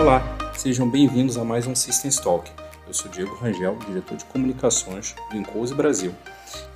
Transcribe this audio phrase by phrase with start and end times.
[0.00, 2.50] Olá, sejam bem-vindos a mais um Systems Talk.
[2.88, 6.14] Eu sou Diego Rangel, diretor de comunicações do Incose Brasil.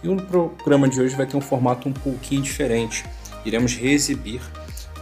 [0.03, 3.03] E o programa de hoje vai ter um formato um pouquinho diferente.
[3.43, 4.43] Iremos reexibir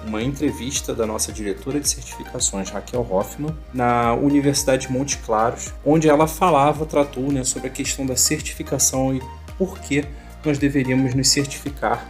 [0.07, 6.09] uma entrevista da nossa diretora de certificações, Raquel Hoffman, na Universidade de Monte Claros, onde
[6.09, 9.23] ela falava, tratou né, sobre a questão da certificação e
[9.59, 10.05] por que
[10.45, 12.09] nós deveríamos nos certificar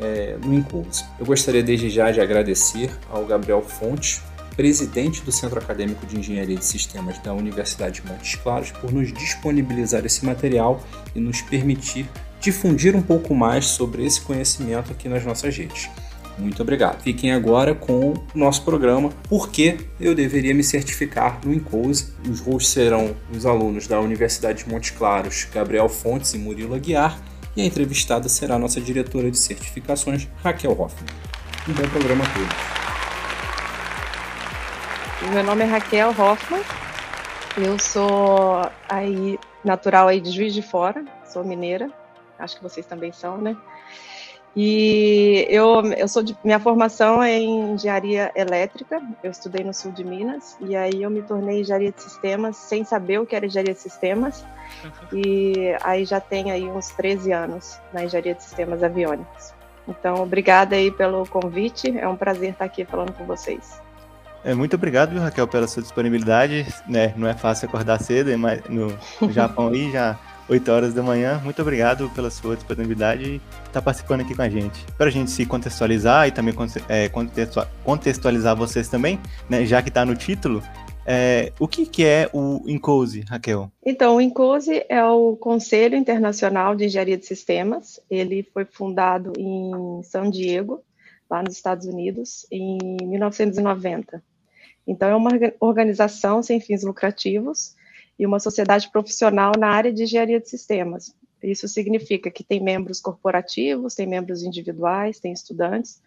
[0.00, 1.04] é, no Incubus.
[1.20, 4.20] Eu gostaria desde já de agradecer ao Gabriel Fontes,
[4.56, 9.12] presidente do Centro Acadêmico de Engenharia de Sistemas da Universidade de Montes Claros, por nos
[9.12, 10.82] disponibilizar esse material
[11.14, 12.08] e nos permitir
[12.40, 15.88] difundir um pouco mais sobre esse conhecimento aqui nas nossas redes.
[16.38, 17.02] Muito obrigado.
[17.02, 22.12] Fiquem agora com o nosso programa Por que eu deveria me certificar no Incose.
[22.28, 27.20] Os hosts serão os alunos da Universidade de Montes Claros, Gabriel Fontes e Murilo Aguiar,
[27.54, 31.06] e a entrevistada será a nossa diretora de certificações, Raquel Hoffman.
[31.68, 32.81] Um bom programa a todos.
[35.30, 36.62] Meu nome é Raquel Hoffman,
[37.56, 41.90] eu sou aí natural aí de Juiz de Fora, sou mineira,
[42.38, 43.56] acho que vocês também são, né?
[44.54, 49.92] E eu, eu sou de, minha formação é em engenharia elétrica, eu estudei no sul
[49.92, 53.46] de Minas, e aí eu me tornei engenharia de sistemas sem saber o que era
[53.46, 54.44] engenharia de sistemas,
[54.84, 55.18] uhum.
[55.18, 59.54] e aí já tem aí uns 13 anos na engenharia de sistemas aviônicos.
[59.88, 63.80] Então, obrigada aí pelo convite, é um prazer estar aqui falando com vocês.
[64.44, 68.92] É, muito obrigado, Raquel, pela sua disponibilidade, né, não é fácil acordar cedo, mas no
[69.30, 70.18] Japão aí já
[70.48, 71.40] 8 horas da manhã.
[71.44, 74.84] Muito obrigado pela sua disponibilidade e estar tá participando aqui com a gente.
[74.98, 76.54] Para a gente se contextualizar e também
[76.88, 77.10] é,
[77.84, 80.62] contextualizar vocês também, né, já que está no título,
[81.04, 83.70] é, o que, que é o INCOSE, Raquel?
[83.84, 88.00] Então, o INCOSE é o Conselho Internacional de Engenharia de Sistemas.
[88.08, 90.80] Ele foi fundado em São Diego,
[91.28, 94.22] lá nos Estados Unidos, em 1990.
[94.86, 97.74] Então, é uma organização sem fins lucrativos
[98.18, 101.14] e uma sociedade profissional na área de engenharia de sistemas.
[101.42, 106.00] Isso significa que tem membros corporativos, tem membros individuais, tem estudantes,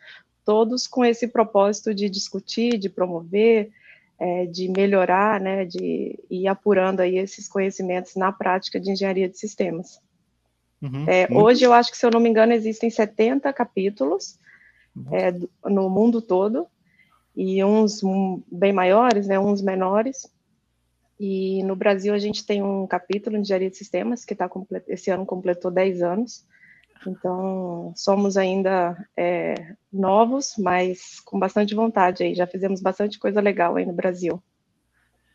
[0.46, 3.72] todos com esse propósito de discutir, de promover,
[4.18, 9.38] é, de melhorar, né, de ir apurando aí esses conhecimentos na prática de engenharia de
[9.38, 10.00] sistemas.
[10.82, 14.40] Uhum, é, hoje, eu acho que, se eu não me engano, existem 70 capítulos
[15.12, 15.34] é,
[15.70, 16.68] no mundo todo,
[17.36, 18.02] e uns
[18.52, 20.30] bem maiores, né, uns menores,
[21.20, 24.50] e no Brasil a gente tem um capítulo de engenharia de sistemas que está
[24.88, 26.46] esse ano completou 10 anos.
[27.08, 32.36] Então somos ainda é, novos, mas com bastante vontade aí.
[32.36, 34.44] Já fizemos bastante coisa legal aí no Brasil.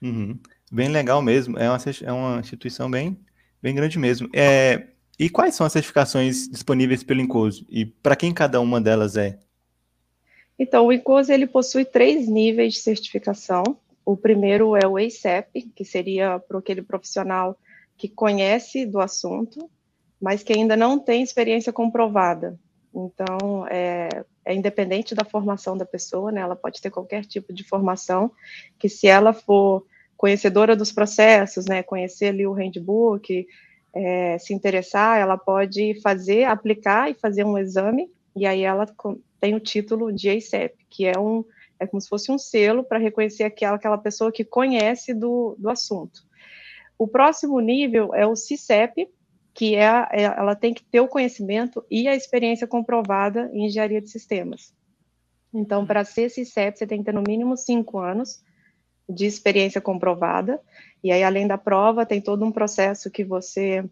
[0.02, 0.38] Uhum.
[0.70, 1.58] Bem legal mesmo.
[1.58, 3.18] É uma, é uma instituição bem,
[3.62, 4.28] bem grande mesmo.
[4.34, 4.88] É,
[5.18, 7.64] e quais são as certificações disponíveis pelo Incoso?
[7.70, 9.38] E para quem cada uma delas é?
[10.60, 13.64] Então, o Incoso ele possui três níveis de certificação.
[14.04, 17.58] O primeiro é o ACEP, que seria para aquele profissional
[17.96, 19.70] que conhece do assunto,
[20.20, 22.60] mas que ainda não tem experiência comprovada.
[22.94, 26.42] Então, é, é, independente da formação da pessoa, né?
[26.42, 28.30] Ela pode ter qualquer tipo de formação,
[28.78, 31.82] que se ela for conhecedora dos processos, né?
[31.82, 33.46] Conhecer ali o handbook,
[33.94, 38.86] é, se interessar, ela pode fazer, aplicar e fazer um exame, e aí ela
[39.40, 41.44] tem o título de ACEP, que é um
[41.80, 45.70] é como se fosse um selo para reconhecer aquela, aquela pessoa que conhece do, do
[45.70, 46.22] assunto.
[46.98, 49.08] O próximo nível é o CICEP,
[49.54, 54.02] que é, é, ela tem que ter o conhecimento e a experiência comprovada em engenharia
[54.02, 54.74] de sistemas.
[55.52, 58.44] Então, para ser CICEP, você tem que ter no mínimo cinco anos
[59.08, 60.60] de experiência comprovada,
[61.02, 63.82] e aí, além da prova, tem todo um processo que você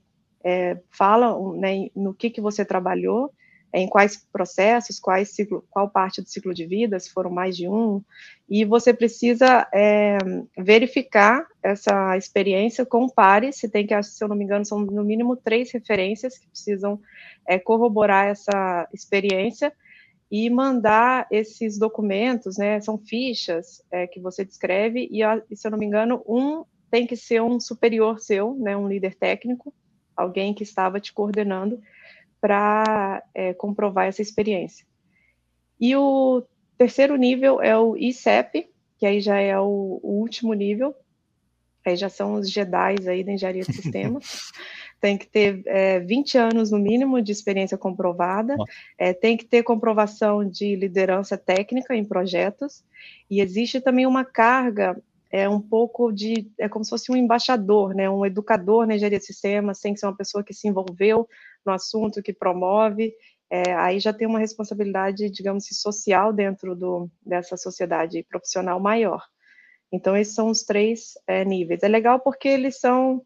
[0.45, 3.33] é, fala né, no que, que você trabalhou,
[3.73, 7.69] em quais processos, quais ciclo, qual parte do ciclo de vida, se foram mais de
[7.69, 8.03] um,
[8.49, 10.17] e você precisa é,
[10.57, 15.05] verificar essa experiência com pares, se tem que, se eu não me engano, são no
[15.05, 16.99] mínimo três referências que precisam
[17.47, 19.73] é, corroborar essa experiência
[20.31, 25.71] e mandar esses documentos, né, são fichas é, que você descreve, e, e se eu
[25.71, 29.75] não me engano, um tem que ser um superior seu, né, um líder técnico,
[30.17, 31.81] alguém que estava te coordenando,
[32.41, 34.87] para é, comprovar essa experiência.
[35.81, 36.43] E o
[36.77, 38.69] terceiro nível é o ICEP,
[38.99, 40.95] que aí já é o, o último nível,
[41.85, 44.53] aí já são os Jedi aí da engenharia de sistemas.
[45.01, 48.57] tem que ter é, 20 anos no mínimo de experiência comprovada,
[48.97, 52.85] é, tem que ter comprovação de liderança técnica em projetos,
[53.31, 55.01] e existe também uma carga
[55.31, 59.19] é um pouco de, é como se fosse um embaixador, né, um educador na engenharia
[59.19, 61.29] de sistemas, tem que ser uma pessoa que se envolveu
[61.69, 63.15] no assunto, que promove,
[63.51, 69.23] é, aí já tem uma responsabilidade, digamos social dentro do, dessa sociedade profissional maior.
[69.93, 71.83] Então, esses são os três é, níveis.
[71.83, 73.25] É legal porque eles são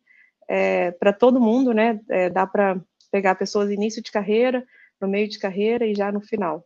[0.48, 2.00] é, para todo mundo, né?
[2.08, 2.80] É, dá para
[3.10, 4.64] pegar pessoas início de carreira,
[5.00, 6.64] no meio de carreira e já no final.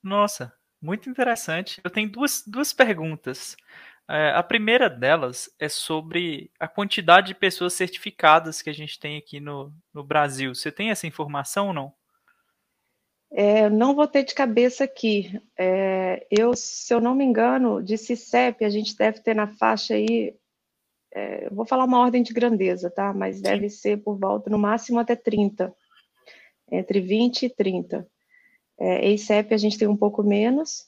[0.00, 1.80] Nossa, muito interessante.
[1.82, 3.56] Eu tenho duas, duas perguntas.
[4.10, 9.18] É, a primeira delas é sobre a quantidade de pessoas certificadas que a gente tem
[9.18, 10.54] aqui no, no Brasil.
[10.54, 11.92] Você tem essa informação ou não?
[13.30, 15.38] É, não vou ter de cabeça aqui.
[15.58, 19.92] É, eu, se eu não me engano, de CICEP, a gente deve ter na faixa
[19.92, 20.34] aí,
[21.12, 23.12] é, vou falar uma ordem de grandeza, tá?
[23.12, 25.74] Mas deve ser por volta, no máximo, até 30.
[26.72, 28.06] Entre 20 e 30.
[28.78, 30.86] É, EICEP a gente tem um pouco menos,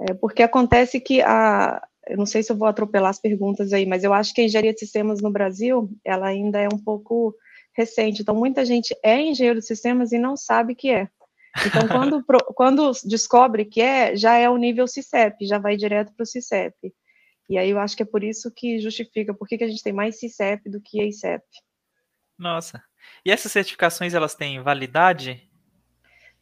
[0.00, 3.86] é, porque acontece que a, eu não sei se eu vou atropelar as perguntas aí,
[3.86, 7.34] mas eu acho que a engenharia de sistemas no Brasil, ela ainda é um pouco
[7.76, 11.08] recente, então muita gente é engenheiro de sistemas e não sabe que é.
[11.66, 12.24] Então, quando,
[12.54, 16.92] quando descobre que é, já é o nível CICEP, já vai direto para o CICEP.
[17.48, 19.92] E aí eu acho que é por isso que justifica por que, a gente tem
[19.92, 21.42] mais CICEP do que EICEP.
[22.38, 22.82] Nossa.
[23.24, 25.47] E essas certificações, elas têm validade?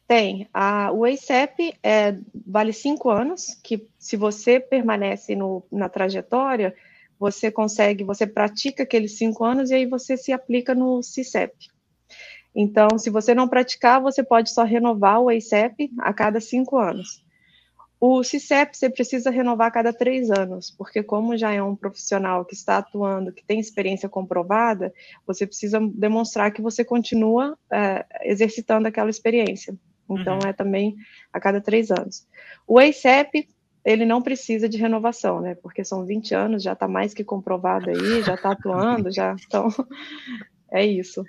[0.07, 0.47] Tem.
[0.53, 6.73] A, o ACEP é, vale cinco anos, que se você permanece no, na trajetória,
[7.19, 11.53] você consegue, você pratica aqueles cinco anos e aí você se aplica no CICEP.
[12.55, 17.23] Então, se você não praticar, você pode só renovar o ACEP a cada cinco anos.
[17.99, 22.45] O CICEP você precisa renovar a cada três anos, porque como já é um profissional
[22.45, 24.93] que está atuando, que tem experiência comprovada,
[25.25, 29.75] você precisa demonstrar que você continua é, exercitando aquela experiência.
[30.09, 30.49] Então, uhum.
[30.49, 30.95] é também
[31.31, 32.27] a cada três anos.
[32.65, 33.47] O ACEP,
[33.83, 35.55] ele não precisa de renovação, né?
[35.55, 39.35] Porque são 20 anos, já está mais que comprovado aí, já está atuando, já.
[39.45, 39.67] Então,
[40.71, 41.23] é isso.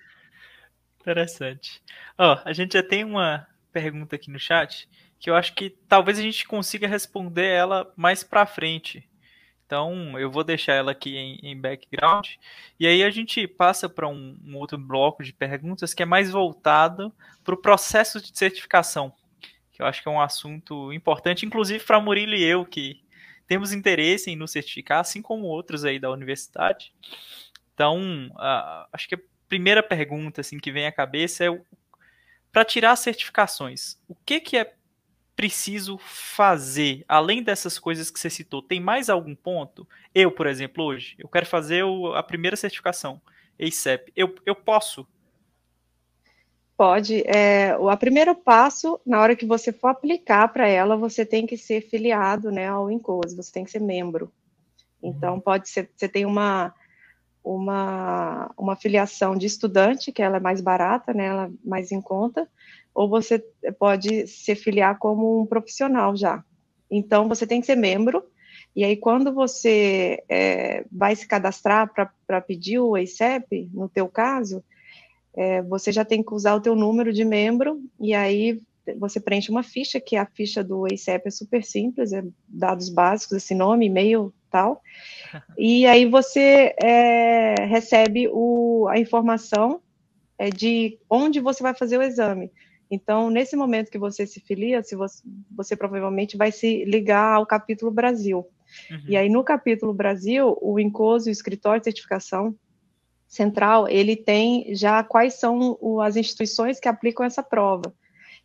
[1.01, 1.83] Interessante.
[2.17, 4.89] Ó, oh, a gente já tem uma pergunta aqui no chat
[5.19, 9.09] que eu acho que talvez a gente consiga responder ela mais para frente.
[9.69, 12.27] Então, eu vou deixar ela aqui em, em background.
[12.81, 16.31] E aí a gente passa para um, um, outro bloco de perguntas que é mais
[16.31, 17.13] voltado
[17.45, 19.13] para o processo de certificação,
[19.71, 23.03] que eu acho que é um assunto importante, inclusive para Murilo e eu, que
[23.47, 26.91] temos interesse em nos certificar, assim como outros aí da universidade.
[27.75, 28.01] Então,
[28.91, 31.61] acho que a primeira pergunta assim, que vem à cabeça é
[32.51, 34.78] para tirar certificações, o que, que é
[35.39, 39.87] preciso fazer, além dessas coisas que você citou, tem mais algum ponto?
[40.13, 43.21] Eu, por exemplo, hoje, eu quero fazer o, a primeira certificação,
[43.57, 44.13] ACEP.
[44.17, 45.07] Eu, eu posso?
[46.77, 47.23] Pode.
[47.25, 51.57] É, o primeiro passo, na hora que você for aplicar para ela, você tem que
[51.57, 54.33] ser filiado né, ao INCOS, você tem que ser membro.
[55.01, 55.41] Então, uhum.
[55.41, 56.75] pode ser, você tem uma,
[57.45, 62.01] uma, uma filiação de estudante, que ela é mais barata, né, ela é mais em
[62.01, 62.49] conta,
[62.99, 63.39] ou você
[63.79, 66.43] pode se filiar como um profissional já.
[66.91, 68.25] Então, você tem que ser membro,
[68.75, 74.65] e aí quando você é, vai se cadastrar para pedir o ACEP, no teu caso,
[75.33, 78.61] é, você já tem que usar o teu número de membro, e aí
[78.99, 83.37] você preenche uma ficha, que a ficha do ACEP é super simples, é dados básicos,
[83.37, 84.83] esse nome, e-mail, tal,
[85.57, 89.81] e aí você é, recebe o, a informação
[90.37, 92.51] é, de onde você vai fazer o exame.
[92.91, 97.47] Então, nesse momento que você se filia, se você, você provavelmente vai se ligar ao
[97.47, 98.47] capítulo Brasil.
[98.91, 99.03] Uhum.
[99.09, 102.55] E aí, no capítulo Brasil, o INCOSE, o Escritório de Certificação
[103.27, 107.93] Central, ele tem já quais são o, as instituições que aplicam essa prova.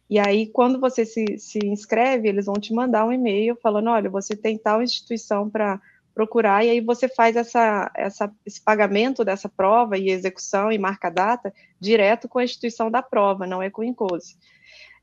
[0.09, 4.09] E aí, quando você se, se inscreve, eles vão te mandar um e-mail falando, olha,
[4.09, 5.81] você tem tal instituição para
[6.13, 11.09] procurar, e aí você faz essa, essa, esse pagamento dessa prova e execução e marca
[11.09, 14.37] data direto com a instituição da prova, não é com o INCOSE.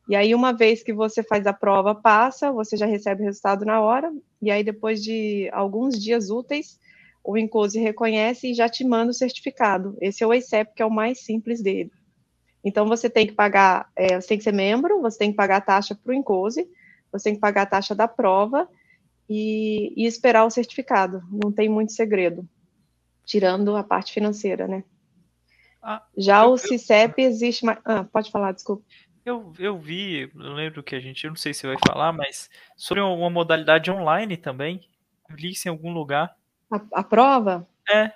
[0.09, 3.65] E aí, uma vez que você faz a prova, passa, você já recebe o resultado
[3.65, 6.79] na hora, e aí, depois de alguns dias úteis,
[7.23, 9.97] o INCOSE reconhece e já te manda o certificado.
[10.01, 11.93] Esse é o EICEP, que é o mais simples dele.
[12.65, 15.57] Então, você tem que pagar, é, você tem que ser membro, você tem que pagar
[15.59, 16.69] a taxa para o INCOSE,
[17.13, 18.69] você tem que pagar a taxa da prova,
[19.31, 21.23] e, e esperar o certificado.
[21.31, 22.47] Não tem muito segredo,
[23.25, 24.83] tirando a parte financeira, né?
[25.81, 27.29] Ah, Já eu, o CICEP eu...
[27.29, 27.79] existe mais.
[27.85, 28.83] Ah, pode falar, desculpa.
[29.25, 32.51] Eu, eu vi, eu lembro que a gente, eu não sei se vai falar, mas
[32.77, 34.89] sobre uma modalidade online também.
[35.29, 36.35] Eu li isso em algum lugar.
[36.69, 37.69] A, a prova?
[37.89, 38.13] É.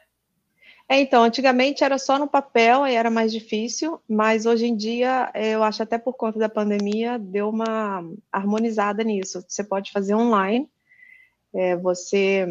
[0.88, 5.30] É, então, antigamente era só no papel e era mais difícil, mas hoje em dia,
[5.34, 9.42] eu acho até por conta da pandemia, deu uma harmonizada nisso.
[9.48, 10.68] Você pode fazer online,
[11.54, 12.46] é, você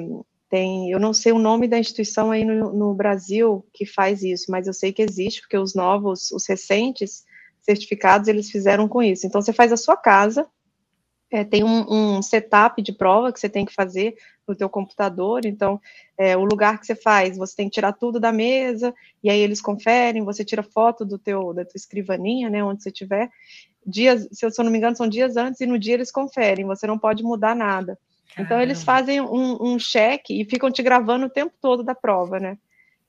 [0.49, 4.51] tem, eu não sei o nome da instituição aí no, no, Brasil que faz isso,
[4.51, 7.25] mas eu sei que existe, porque os novos, os recentes
[7.61, 9.25] certificados, eles fizeram com isso.
[9.25, 10.47] Então, você faz a sua casa,
[11.31, 14.15] é, tem um, um, setup de prova que você tem que fazer
[14.47, 15.45] no teu computador.
[15.45, 15.81] Então,
[16.15, 18.93] é, o lugar que você faz, você tem que tirar tudo da mesa,
[19.23, 22.89] e aí eles conferem, você tira foto do teu, da tua escrivaninha, né, onde você
[22.89, 23.31] estiver.
[23.83, 26.85] Dias, se eu não me engano, são dias antes, e no dia eles conferem, você
[26.85, 27.97] não pode mudar nada.
[28.37, 32.39] Então, eles fazem um, um cheque e ficam te gravando o tempo todo da prova,
[32.39, 32.57] né?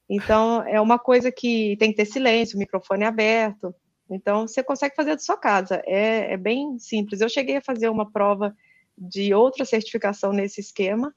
[0.09, 3.75] Então, é uma coisa que tem que ter silêncio, microfone aberto.
[4.11, 5.83] Então, você consegue fazer da sua casa.
[5.87, 7.21] É, é bem simples.
[7.21, 8.55] Eu cheguei a fazer uma prova
[8.97, 11.15] de outra certificação nesse esquema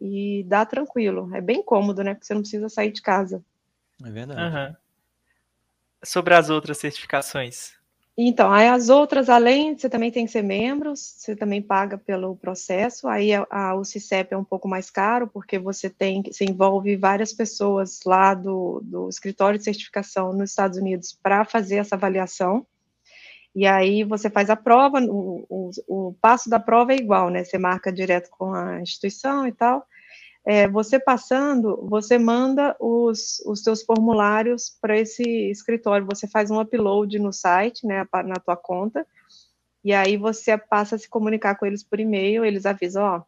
[0.00, 1.34] e dá tranquilo.
[1.34, 2.14] É bem cômodo, né?
[2.14, 3.44] Porque você não precisa sair de casa.
[4.04, 4.56] É verdade.
[4.56, 4.76] Uhum.
[6.04, 7.72] Sobre as outras certificações.
[8.16, 12.36] Então, aí as outras, além, você também tem que ser membro, você também paga pelo
[12.36, 16.44] processo, aí a, a, o CICEP é um pouco mais caro, porque você tem, você
[16.44, 21.96] envolve várias pessoas lá do, do escritório de certificação nos Estados Unidos para fazer essa
[21.96, 22.64] avaliação,
[23.52, 27.42] e aí você faz a prova, o, o, o passo da prova é igual, né,
[27.42, 29.84] você marca direto com a instituição e tal,
[30.44, 36.60] é, você passando, você manda os, os seus formulários para esse escritório, você faz um
[36.60, 39.06] upload no site, né, na tua conta,
[39.82, 43.22] e aí você passa a se comunicar com eles por e-mail, eles avisam, ó,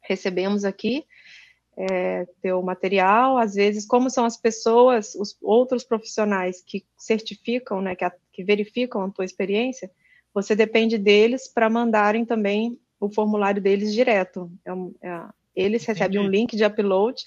[0.00, 1.04] recebemos aqui
[1.76, 7.94] é, teu material, às vezes, como são as pessoas, os outros profissionais que certificam, né,
[7.94, 9.90] que, a, que verificam a tua experiência,
[10.32, 14.50] você depende deles para mandarem também o formulário deles direto.
[14.64, 14.70] É,
[15.06, 15.22] é,
[15.56, 15.98] eles Entendi.
[15.98, 17.20] recebem um link de upload,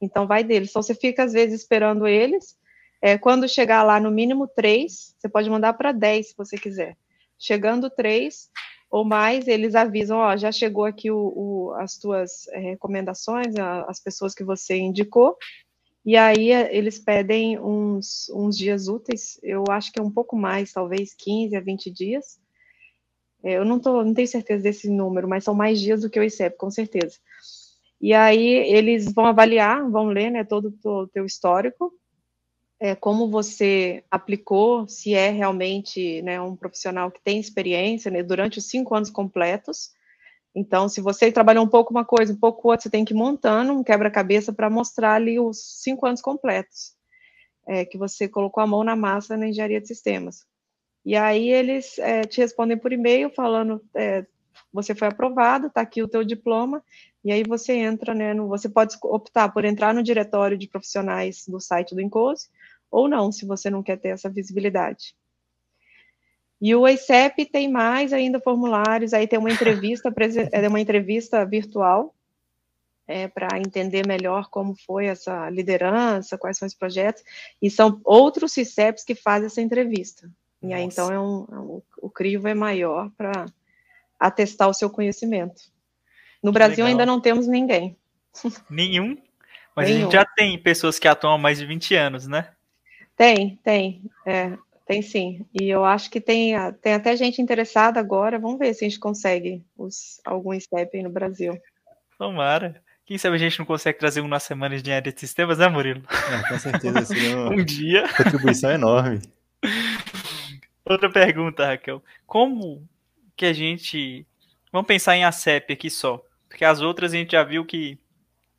[0.00, 0.70] então vai deles.
[0.70, 2.56] Então você fica, às vezes, esperando eles.
[3.02, 6.96] É, quando chegar lá no mínimo três, você pode mandar para dez se você quiser.
[7.38, 8.50] Chegando três
[8.90, 13.54] ou mais, eles avisam, ó, já chegou aqui o, o, as tuas é, recomendações,
[13.88, 15.36] as pessoas que você indicou,
[16.04, 20.36] e aí é, eles pedem uns, uns dias úteis, eu acho que é um pouco
[20.36, 22.38] mais, talvez 15 a 20 dias.
[23.42, 26.20] É, eu não, tô, não tenho certeza desse número, mas são mais dias do que
[26.20, 27.16] o ICEP, com certeza.
[28.04, 31.90] E aí eles vão avaliar, vão ler né, todo o teu histórico,
[32.78, 38.58] é, como você aplicou, se é realmente né, um profissional que tem experiência né, durante
[38.58, 39.90] os cinco anos completos.
[40.54, 43.16] Então, se você trabalhou um pouco uma coisa, um pouco outra, você tem que ir
[43.16, 46.92] montando um quebra-cabeça para mostrar ali os cinco anos completos,
[47.66, 50.44] é, que você colocou a mão na massa na engenharia de sistemas.
[51.06, 54.26] E aí eles é, te respondem por e-mail falando, é,
[54.72, 56.82] você foi aprovado, está aqui o teu diploma,
[57.24, 61.44] e aí você entra, né, no, você pode optar por entrar no diretório de profissionais
[61.46, 62.48] do site do Encose,
[62.90, 65.14] ou não, se você não quer ter essa visibilidade.
[66.60, 70.12] E o EICEP tem mais ainda formulários, aí tem uma entrevista,
[70.52, 72.14] é uma entrevista virtual,
[73.06, 77.22] é, para entender melhor como foi essa liderança, quais são os projetos,
[77.60, 80.30] e são outros CICEPs que fazem essa entrevista.
[80.62, 83.46] E aí, então, é um, é um, o crivo é maior para
[84.26, 85.62] atestar o seu conhecimento.
[86.42, 86.88] No Brasil Legal.
[86.88, 87.96] ainda não temos ninguém.
[88.70, 89.16] Nenhum?
[89.76, 90.00] Mas Nenhum.
[90.00, 92.48] a gente já tem pessoas que atuam há mais de 20 anos, né?
[93.16, 94.02] Tem, tem.
[94.26, 95.44] É, tem sim.
[95.52, 98.38] E eu acho que tem, tem até gente interessada agora.
[98.38, 101.58] Vamos ver se a gente consegue os, algum step aí no Brasil.
[102.18, 102.82] Tomara.
[103.04, 105.68] Quem sabe a gente não consegue trazer um na semana de engenharia de sistemas, né,
[105.68, 106.02] Murilo?
[106.32, 107.14] É, com certeza.
[107.50, 108.04] um dia.
[108.16, 109.20] Contribuição enorme.
[110.84, 112.02] Outra pergunta, Raquel.
[112.26, 112.86] Como
[113.36, 114.26] que a gente.
[114.72, 116.22] Vamos pensar em ACEP aqui só.
[116.48, 117.98] Porque as outras a gente já viu que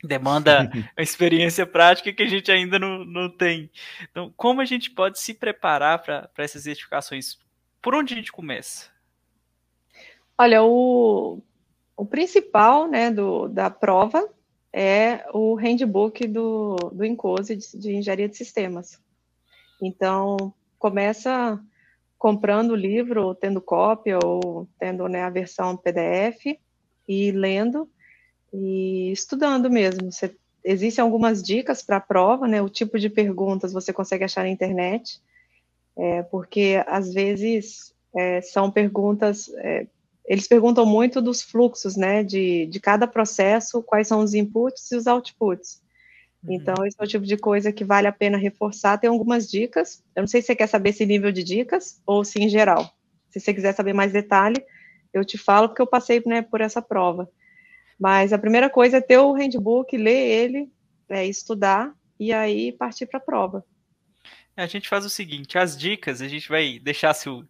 [0.03, 3.69] demanda a experiência prática que a gente ainda não, não tem.
[4.09, 7.37] Então, como a gente pode se preparar para essas certificações?
[7.81, 8.89] Por onde a gente começa?
[10.37, 11.41] Olha, o,
[11.95, 14.27] o principal né, do, da prova
[14.73, 19.01] é o handbook do, do INCOSE de, de Engenharia de Sistemas.
[19.81, 21.61] Então, começa
[22.25, 26.57] comprando o livro, tendo cópia ou tendo né, a versão PDF
[27.07, 27.87] e lendo
[28.51, 30.11] e estudando mesmo.
[30.11, 32.63] Você, existem algumas dicas para a prova, né?
[32.63, 35.21] O tipo de perguntas você consegue achar na internet,
[35.95, 39.47] é, porque às vezes é, são perguntas.
[39.57, 39.85] É,
[40.25, 42.23] eles perguntam muito dos fluxos, né?
[42.23, 45.79] De, de cada processo, quais são os inputs e os outputs.
[46.47, 46.53] Uhum.
[46.53, 48.97] Então, esse é o tipo de coisa que vale a pena reforçar.
[48.97, 50.03] Tem algumas dicas.
[50.15, 52.89] Eu não sei se você quer saber esse nível de dicas ou se em geral.
[53.29, 54.63] Se você quiser saber mais detalhe,
[55.13, 57.29] eu te falo, porque eu passei né, por essa prova.
[57.99, 60.71] Mas a primeira coisa é ter o handbook, ler ele,
[61.09, 63.65] é, estudar e aí partir para a prova.
[64.57, 67.45] A gente faz o seguinte, as dicas, a gente vai deixar seu,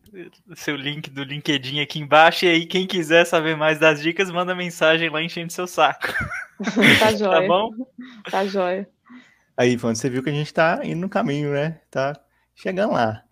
[0.56, 4.56] seu link do LinkedIn aqui embaixo, e aí quem quiser saber mais das dicas, manda
[4.56, 6.08] mensagem lá enchendo seu saco.
[7.00, 7.42] tá joia.
[7.42, 7.70] Tá bom?
[8.32, 8.90] Tá joia.
[9.56, 11.80] Aí, Ivan, você viu que a gente tá indo no caminho, né?
[11.92, 12.20] Tá
[12.56, 13.24] chegando lá.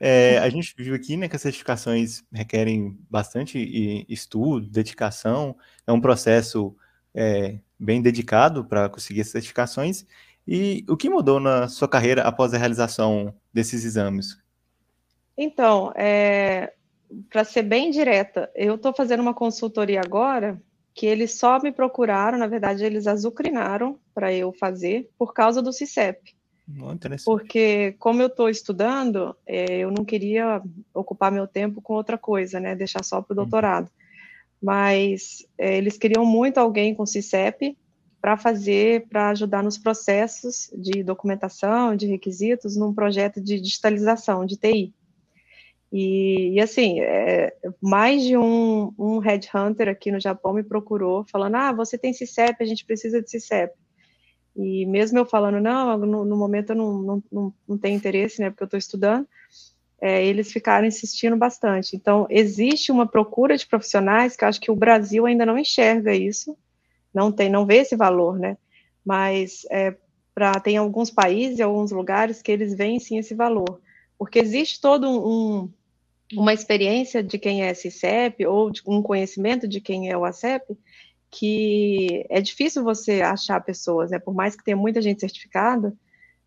[0.00, 5.56] É, a gente viu aqui né, que as certificações requerem bastante estudo, dedicação,
[5.86, 6.76] é um processo
[7.14, 10.04] é, bem dedicado para conseguir essas certificações.
[10.52, 14.36] E o que mudou na sua carreira após a realização desses exames?
[15.38, 16.72] Então, é,
[17.30, 20.60] para ser bem direta, eu estou fazendo uma consultoria agora
[20.92, 25.72] que eles só me procuraram, na verdade, eles azucrinaram para eu fazer por causa do
[25.72, 26.34] CICEP.
[27.24, 30.60] Porque, como eu estou estudando, é, eu não queria
[30.92, 32.74] ocupar meu tempo com outra coisa, né?
[32.74, 33.44] Deixar só para o uhum.
[33.44, 33.88] doutorado.
[34.60, 37.78] Mas é, eles queriam muito alguém com CICEP
[38.20, 44.56] para fazer, para ajudar nos processos de documentação, de requisitos, num projeto de digitalização de
[44.56, 44.94] TI.
[45.92, 51.56] E, e assim, é, mais de um, um headhunter aqui no Japão me procurou, falando:
[51.56, 53.74] Ah, você tem CICEP, a gente precisa de CICEP.
[54.54, 58.40] E mesmo eu falando, não, no, no momento eu não, não, não, não, tenho interesse,
[58.40, 59.26] né, porque eu estou estudando,
[60.00, 61.94] é, eles ficaram insistindo bastante.
[61.94, 66.56] Então, existe uma procura de profissionais que acho que o Brasil ainda não enxerga isso,
[67.12, 68.56] não tem, não vê esse valor, né?
[69.04, 69.96] Mas é,
[70.34, 73.80] pra, tem alguns países alguns lugares que eles veem sim esse valor,
[74.18, 75.70] porque existe todo um,
[76.34, 80.76] uma experiência de quem é CICEP ou um conhecimento de quem é o ACEP,
[81.30, 84.18] que é difícil você achar pessoas, né?
[84.18, 85.94] Por mais que tenha muita gente certificada,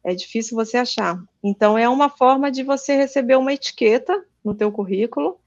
[0.04, 1.22] é difícil você achar.
[1.42, 5.40] Então é uma forma de você receber uma etiqueta no teu currículo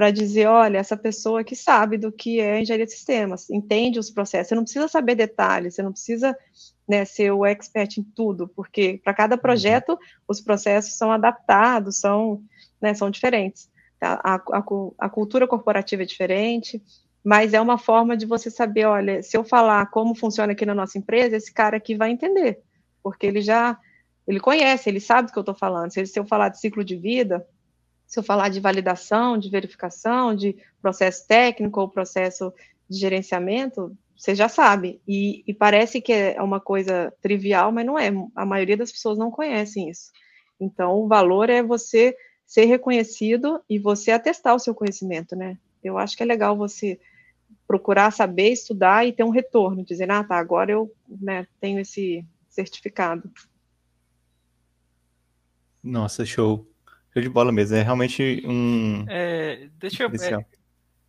[0.00, 4.08] para dizer, olha, essa pessoa que sabe do que é engenharia de sistemas, entende os
[4.08, 4.48] processos.
[4.48, 6.34] Você não precisa saber detalhes, você não precisa
[6.88, 9.42] né, ser o expert em tudo, porque para cada uhum.
[9.42, 12.42] projeto os processos são adaptados, são,
[12.80, 13.68] né, são diferentes.
[14.00, 14.64] A, a,
[15.00, 16.82] a, cultura corporativa é diferente,
[17.22, 20.74] mas é uma forma de você saber, olha, se eu falar como funciona aqui na
[20.74, 22.62] nossa empresa, esse cara aqui vai entender,
[23.02, 23.78] porque ele já,
[24.26, 25.92] ele conhece, ele sabe do que eu estou falando.
[25.92, 27.46] Se, se eu falar de ciclo de vida,
[28.10, 32.52] se eu falar de validação, de verificação, de processo técnico ou processo
[32.88, 35.00] de gerenciamento, você já sabe.
[35.06, 38.10] E, e, parece que é uma coisa trivial, mas não é.
[38.34, 40.10] A maioria das pessoas não conhecem isso.
[40.58, 45.56] Então, o valor é você ser reconhecido e você atestar o seu conhecimento, né?
[45.82, 46.98] Eu acho que é legal você
[47.64, 52.26] procurar saber, estudar e ter um retorno, dizer, ah, tá, agora eu né, tenho esse
[52.48, 53.30] certificado.
[55.80, 56.69] Nossa, show.
[57.12, 57.76] Show de bola mesmo.
[57.76, 59.04] É realmente um.
[59.08, 60.10] É, deixa eu.
[60.10, 60.46] É,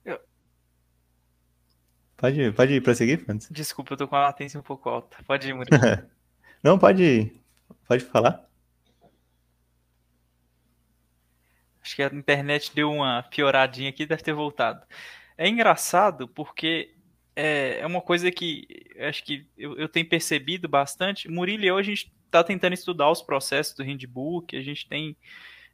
[0.05, 0.19] eu...
[2.17, 3.49] Pode, pode prosseguir, Francis?
[3.51, 5.17] Desculpa, eu tô com a latência um pouco alta.
[5.25, 5.77] Pode ir, Murilo.
[6.63, 7.31] Não, pode.
[7.87, 8.47] Pode falar.
[11.83, 14.85] Acho que a internet deu uma pioradinha aqui, deve ter voltado.
[15.37, 16.95] É engraçado porque
[17.35, 18.67] é, é uma coisa que
[18.99, 21.29] acho que eu, eu tenho percebido bastante.
[21.29, 25.17] Murilo e eu, a gente está tentando estudar os processos do handbook, a gente tem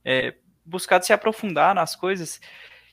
[0.08, 0.34] é,
[0.66, 2.40] buscado se aprofundar nas coisas.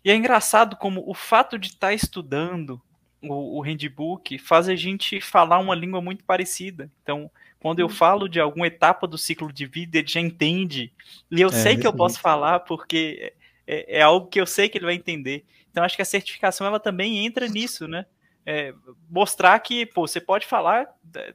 [0.04, 2.82] E é engraçado como o fato de estar tá estudando
[3.22, 6.90] o, o handbook faz a gente falar uma língua muito parecida.
[7.02, 10.92] Então, quando eu falo de alguma etapa do ciclo de vida, ele já entende.
[11.30, 13.32] E eu é, sei que eu posso falar porque
[13.66, 15.44] é, é, algo que eu sei que ele vai entender.
[15.70, 18.04] Então acho que a certificação ela também entra nisso, né?
[18.46, 18.74] É,
[19.08, 20.86] mostrar que pô, você pode falar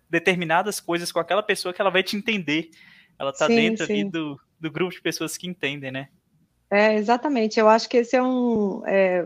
[0.08, 2.70] determinadas coisas com aquela pessoa que ela vai te entender.
[3.18, 3.94] Ela está dentro sim.
[3.94, 6.10] ali do, do grupo de pessoas que entendem, né?
[6.70, 7.60] É, exatamente.
[7.60, 8.86] Eu acho que esse é um.
[8.86, 9.26] É,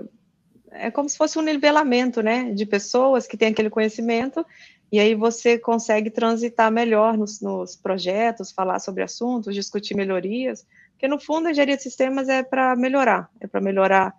[0.72, 2.52] é como se fosse um nivelamento, né?
[2.52, 4.46] De pessoas que têm aquele conhecimento
[4.94, 11.08] e aí você consegue transitar melhor nos, nos projetos, falar sobre assuntos, discutir melhorias, porque
[11.08, 14.14] no fundo a engenharia de sistemas é para melhorar, é para melhorar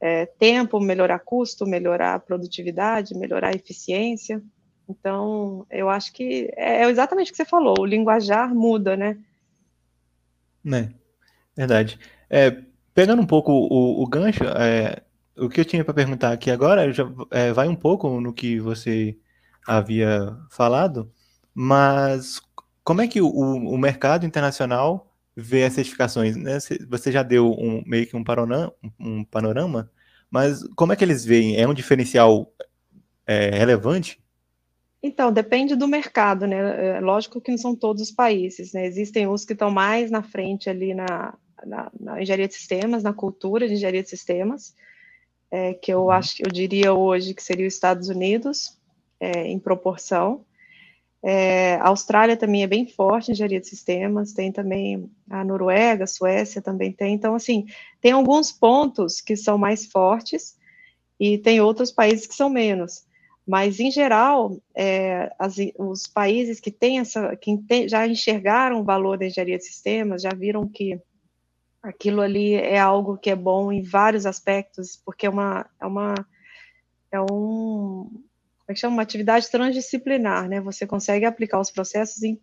[0.00, 4.42] é, tempo, melhorar custo, melhorar produtividade, melhorar eficiência.
[4.88, 9.18] Então, eu acho que é, é exatamente o que você falou, o linguajar muda, né?
[10.66, 10.92] Né,
[11.56, 11.96] verdade.
[12.28, 12.50] É,
[12.92, 15.00] pegando um pouco o, o gancho, é,
[15.38, 18.58] o que eu tinha para perguntar aqui agora já é, vai um pouco no que
[18.58, 19.16] você
[19.64, 21.12] havia falado,
[21.54, 22.40] mas
[22.82, 26.36] como é que o, o mercado internacional vê as certificações?
[26.36, 26.58] Né?
[26.88, 29.88] Você já deu um, meio que um panorama, um panorama,
[30.28, 31.56] mas como é que eles veem?
[31.60, 32.52] É um diferencial
[33.26, 34.20] é, relevante?
[35.06, 36.96] Então, depende do mercado, né?
[36.96, 38.84] É lógico que não são todos os países, né?
[38.86, 43.12] Existem os que estão mais na frente ali na, na, na engenharia de sistemas, na
[43.12, 44.74] cultura de engenharia de sistemas,
[45.48, 46.10] é, que eu uhum.
[46.10, 48.76] acho, eu diria hoje que seria os Estados Unidos,
[49.20, 50.44] é, em proporção.
[51.22, 56.02] É, a Austrália também é bem forte em engenharia de sistemas, tem também a Noruega,
[56.02, 57.14] a Suécia também tem.
[57.14, 57.64] Então, assim,
[58.00, 60.56] tem alguns pontos que são mais fortes
[61.18, 63.06] e tem outros países que são menos.
[63.46, 68.84] Mas, em geral, é, as, os países que têm essa, que tem, já enxergaram o
[68.84, 71.00] valor da engenharia de sistemas, já viram que
[71.80, 76.14] aquilo ali é algo que é bom em vários aspectos, porque é uma, é uma,
[77.12, 78.10] é um,
[78.66, 80.60] é que chama uma atividade transdisciplinar, né?
[80.60, 82.40] Você consegue aplicar os processos em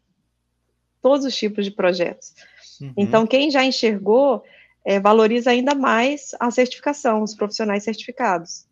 [1.02, 2.34] todos os tipos de projetos.
[2.80, 2.94] Uhum.
[2.96, 4.42] Então, quem já enxergou
[4.86, 8.66] é, valoriza ainda mais a certificação, os profissionais certificados.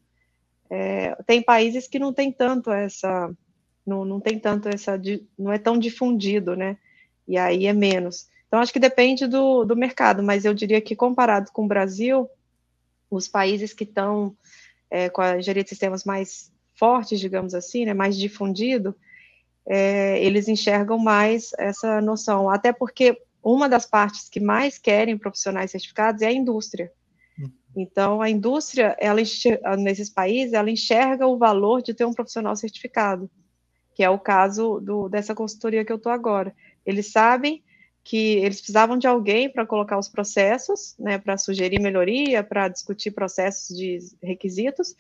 [0.74, 3.30] É, tem países que não tem tanto essa,
[3.86, 5.00] não, não tem tanto essa,
[5.38, 6.78] não é tão difundido, né?
[7.28, 8.30] E aí é menos.
[8.48, 12.30] Então, acho que depende do, do mercado, mas eu diria que comparado com o Brasil,
[13.10, 14.34] os países que estão
[14.90, 18.96] é, com a engenharia de sistemas mais fortes, digamos assim, né, mais difundido,
[19.68, 22.50] é, eles enxergam mais essa noção.
[22.50, 26.92] Até porque uma das partes que mais querem profissionais certificados é a indústria.
[27.76, 32.56] Então, a indústria, ela enxerga, nesses países, ela enxerga o valor de ter um profissional
[32.56, 33.30] certificado,
[33.96, 36.54] que é o caso do, dessa consultoria que eu estou agora.
[36.86, 37.64] Eles sabem
[38.04, 43.12] que eles precisavam de alguém para colocar os processos, né, para sugerir melhoria, para discutir
[43.12, 44.96] processos de requisitos,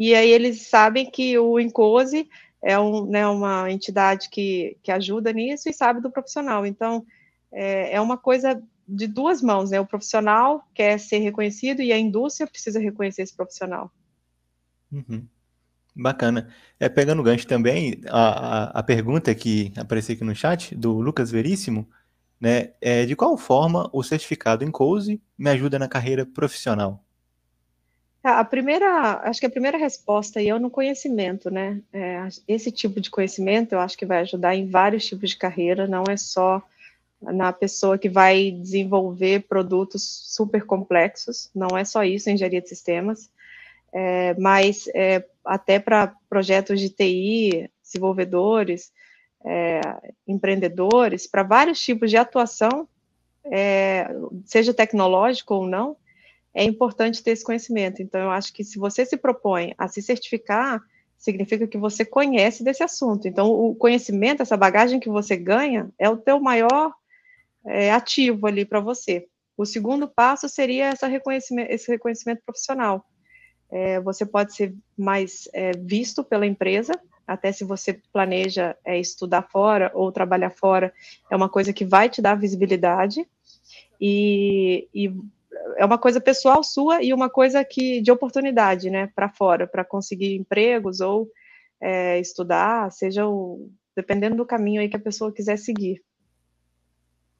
[0.00, 2.26] e aí eles sabem que o Incose
[2.62, 6.64] é um, né, uma entidade que, que ajuda nisso e sabe do profissional.
[6.64, 7.04] Então,
[7.52, 9.80] é, é uma coisa de duas mãos, né?
[9.80, 13.90] O profissional quer ser reconhecido e a indústria precisa reconhecer esse profissional.
[14.92, 15.26] Uhum.
[15.94, 16.48] Bacana.
[16.78, 21.00] É, pegando o gancho também, a, a, a, pergunta que apareceu aqui no chat, do
[21.00, 21.88] Lucas Veríssimo,
[22.40, 27.04] né, é de qual forma o certificado em COSE me ajuda na carreira profissional?
[28.22, 31.80] A primeira, acho que a primeira resposta aí é no conhecimento, né?
[31.90, 35.86] É, esse tipo de conhecimento eu acho que vai ajudar em vários tipos de carreira,
[35.86, 36.62] não é só
[37.20, 40.02] na pessoa que vai desenvolver produtos
[40.34, 43.30] super complexos, não é só isso, engenharia de sistemas,
[43.92, 48.92] é, mas é, até para projetos de TI, desenvolvedores,
[49.44, 49.80] é,
[50.26, 52.88] empreendedores, para vários tipos de atuação,
[53.44, 54.08] é,
[54.44, 55.96] seja tecnológico ou não,
[56.54, 58.02] é importante ter esse conhecimento.
[58.02, 60.82] Então, eu acho que se você se propõe a se certificar,
[61.16, 63.28] significa que você conhece desse assunto.
[63.28, 66.92] Então, o conhecimento, essa bagagem que você ganha, é o teu maior
[67.66, 69.26] é, ativo ali para você.
[69.56, 73.04] O segundo passo seria essa reconhecimento, esse reconhecimento profissional.
[73.70, 76.92] É, você pode ser mais é, visto pela empresa,
[77.26, 80.92] até se você planeja é, estudar fora ou trabalhar fora,
[81.30, 83.24] é uma coisa que vai te dar visibilidade.
[84.00, 85.12] E, e
[85.76, 89.84] é uma coisa pessoal sua e uma coisa que de oportunidade, né, para fora, para
[89.84, 91.28] conseguir empregos ou
[91.80, 96.02] é, estudar, seja o, dependendo do caminho aí que a pessoa quiser seguir.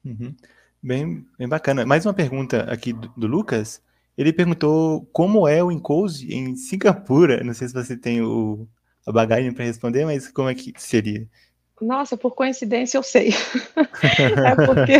[0.03, 0.35] Uhum.
[0.81, 1.85] Bem, bem bacana.
[1.85, 3.81] Mais uma pergunta aqui do, do Lucas.
[4.17, 7.43] Ele perguntou como é o Encode em Singapura.
[7.43, 8.67] Não sei se você tem o,
[9.05, 11.27] a bagagem para responder, mas como é que seria?
[11.81, 13.29] Nossa, por coincidência eu sei.
[14.45, 14.93] é, porque,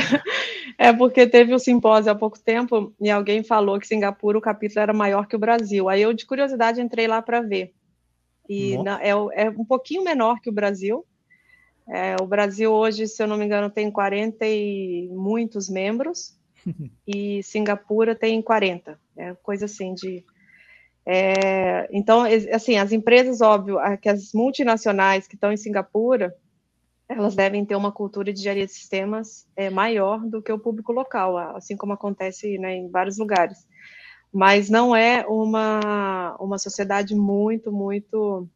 [0.77, 4.41] é porque teve o um simpósio há pouco tempo e alguém falou que Singapura o
[4.41, 5.87] capítulo era maior que o Brasil.
[5.87, 7.73] Aí eu, de curiosidade, entrei lá para ver.
[8.49, 11.05] E na, é, é, um pouquinho menor que o Brasil.
[11.87, 16.37] É, o Brasil hoje, se eu não me engano, tem 40 e muitos membros
[17.07, 18.99] e Singapura tem 40.
[19.17, 20.23] É coisa assim de
[21.05, 26.35] é, então, assim, as empresas, óbvio, que as multinacionais que estão em Singapura,
[27.09, 30.93] elas devem ter uma cultura de engenharia de sistemas é, maior do que o público
[30.93, 33.67] local, assim como acontece né, em vários lugares.
[34.31, 38.47] Mas não é uma, uma sociedade muito, muito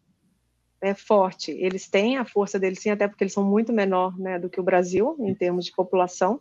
[0.85, 1.51] é, forte.
[1.51, 4.59] Eles têm a força deles sim, até porque eles são muito menor né, do que
[4.59, 6.39] o Brasil, em termos de população.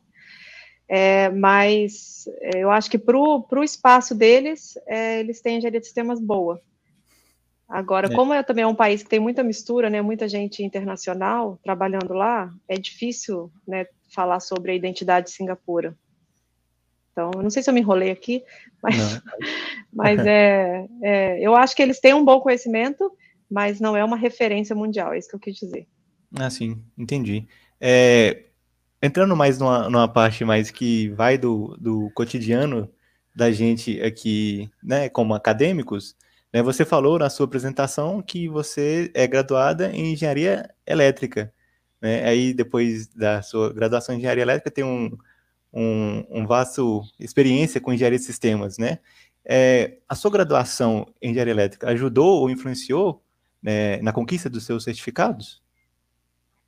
[0.87, 5.87] É, mas é, eu acho que para o espaço deles, é, eles têm engenharia de
[5.87, 6.61] sistemas boa.
[7.66, 8.14] Agora, é.
[8.14, 12.12] como é também é um país que tem muita mistura, né, muita gente internacional trabalhando
[12.12, 15.96] lá, é difícil né, falar sobre a identidade de Singapura.
[17.12, 18.44] Então, eu não sei se eu me enrolei aqui,
[18.83, 18.94] mas,
[19.90, 23.11] mas é, é, eu acho que eles têm um bom conhecimento,
[23.50, 25.87] mas não é uma referência mundial, é isso que eu quis dizer.
[26.37, 27.46] Ah, sim, entendi.
[27.80, 28.44] É,
[29.02, 32.90] entrando mais numa, numa parte mais que vai do, do cotidiano
[33.35, 36.16] da gente aqui, né, como acadêmicos,
[36.54, 36.62] né?
[36.62, 41.52] Você falou na sua apresentação que você é graduada em engenharia elétrica.
[42.00, 42.24] Né?
[42.24, 45.18] Aí, depois da sua graduação em engenharia elétrica, tem um,
[45.72, 48.78] um, um vasto experiência com engenharia de sistemas.
[48.78, 49.00] Né?
[49.44, 53.20] É, a sua graduação em engenharia elétrica ajudou ou influenciou
[53.64, 55.62] né, na conquista dos seus certificados?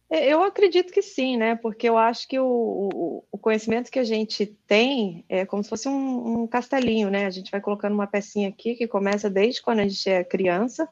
[0.08, 1.56] É, eu acredito que sim, né?
[1.56, 5.88] Porque eu acho que o, o, conhecimento que a gente tem é como se fosse
[5.88, 7.26] um, um, castelinho, né?
[7.26, 10.88] A gente vai colocando uma pecinha aqui que começa desde quando a gente é criança,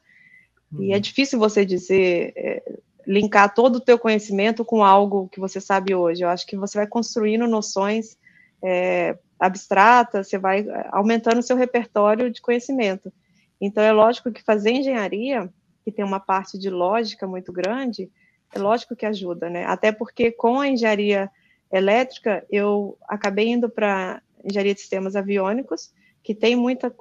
[0.71, 0.83] uhum.
[0.83, 1.01] e é uhum.
[1.01, 2.63] difícil você dizer, é,
[3.07, 6.23] linkar todo o teu conhecimento com algo que você sabe hoje.
[6.23, 8.19] Eu acho que você vai construindo noções
[8.63, 13.13] é, abstratas, você vai aumentando o seu repertório de conhecimento.
[13.61, 15.49] Então, é lógico que fazer engenharia
[15.85, 18.11] que tem uma parte de lógica muito grande,
[18.55, 19.65] é lógico que ajuda, né?
[19.67, 21.31] Até porque com a engenharia
[21.71, 25.93] elétrica, eu acabei indo para engenharia de sistemas aviônicos,
[26.23, 26.95] que tem muita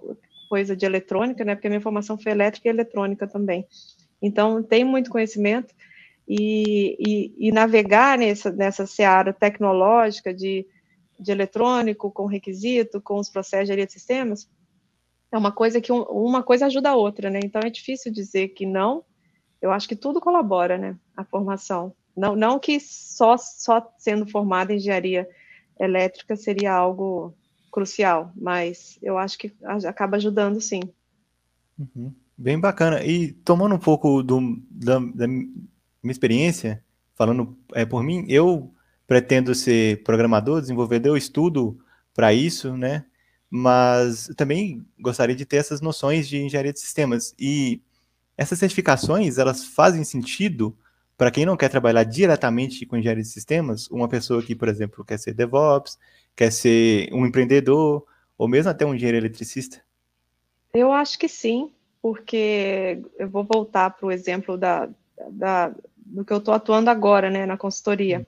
[0.50, 1.56] coisa de eletrônica, né?
[1.56, 3.65] Porque a minha formação foi elétrica e eletrônica também.
[4.22, 5.74] Então, tem muito conhecimento
[6.28, 10.65] e, e, e navegar nessa, nessa seara tecnológica de,
[11.19, 14.50] de eletrônico, com requisito, com os processos de engenharia de sistemas,
[15.34, 17.39] é uma coisa que um, uma coisa ajuda a outra, né?
[17.43, 19.04] Então, é difícil dizer que não.
[19.60, 20.96] Eu acho que tudo colabora, né?
[21.17, 21.96] A formação.
[22.15, 25.28] Não, não que só, só sendo formada em engenharia
[25.80, 27.34] elétrica seria algo
[27.72, 29.52] crucial, mas eu acho que
[29.88, 30.82] acaba ajudando sim.
[31.80, 32.13] Uhum.
[32.38, 33.04] Bem bacana.
[33.04, 35.50] E tomando um pouco do, da, da minha
[36.04, 36.84] experiência,
[37.15, 38.72] falando é, por mim, eu
[39.08, 41.80] pretendo ser programador, desenvolvedor, eu estudo
[42.13, 43.06] para isso, né?
[43.56, 47.36] Mas também gostaria de ter essas noções de engenharia de sistemas.
[47.38, 47.80] E
[48.36, 50.76] essas certificações, elas fazem sentido
[51.16, 55.06] para quem não quer trabalhar diretamente com engenharia de sistemas, uma pessoa que, por exemplo,
[55.06, 56.00] quer ser DevOps,
[56.36, 58.04] quer ser um empreendedor,
[58.36, 59.80] ou mesmo até um engenheiro eletricista?
[60.74, 64.89] Eu acho que sim, porque eu vou voltar para o exemplo da,
[65.30, 68.26] da, do que eu estou atuando agora, né, na consultoria.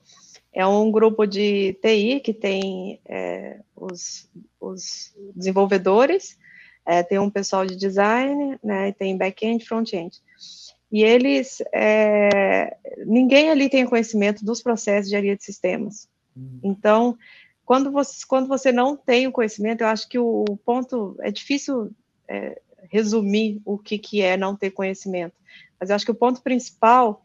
[0.56, 6.38] É um grupo de TI que tem é, os, os, desenvolvedores,
[6.86, 10.18] é, tem um pessoal de design, né, tem back-end, front-end.
[10.90, 16.08] E eles, é, ninguém ali tem conhecimento dos processos de engenharia de sistemas.
[16.34, 16.60] Uhum.
[16.64, 17.18] Então,
[17.66, 21.32] quando você, quando você não tem o conhecimento, eu acho que o, o ponto é
[21.32, 21.92] difícil
[22.30, 25.36] é, resumir o que, que é não ter conhecimento,
[25.78, 27.25] mas eu acho que o ponto principal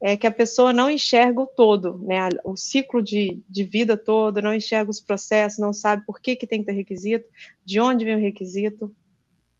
[0.00, 4.40] é que a pessoa não enxerga o todo, né, o ciclo de, de vida todo,
[4.40, 7.28] não enxerga os processos, não sabe por que, que tem que ter requisito,
[7.64, 8.94] de onde vem o requisito,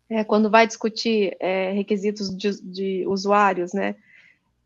[0.09, 3.95] é, quando vai discutir é, requisitos de, de, usuários, né,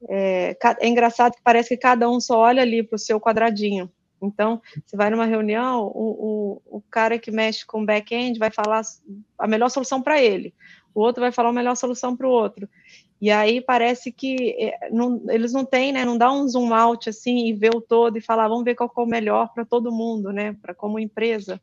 [0.07, 3.91] é, é, engraçado que parece que cada um só olha ali para o seu quadradinho.
[4.21, 8.81] Então, você vai numa reunião, o, o, o cara que mexe com back-end vai falar
[9.37, 10.53] a melhor solução para ele,
[10.95, 12.69] o outro vai falar a melhor solução para o outro.
[13.23, 17.09] E aí parece que é, não, eles não têm, né, não dá um zoom out
[17.09, 19.93] assim e ver o todo e falar, vamos ver qual é o melhor para todo
[19.93, 21.57] mundo, né, para como empresa.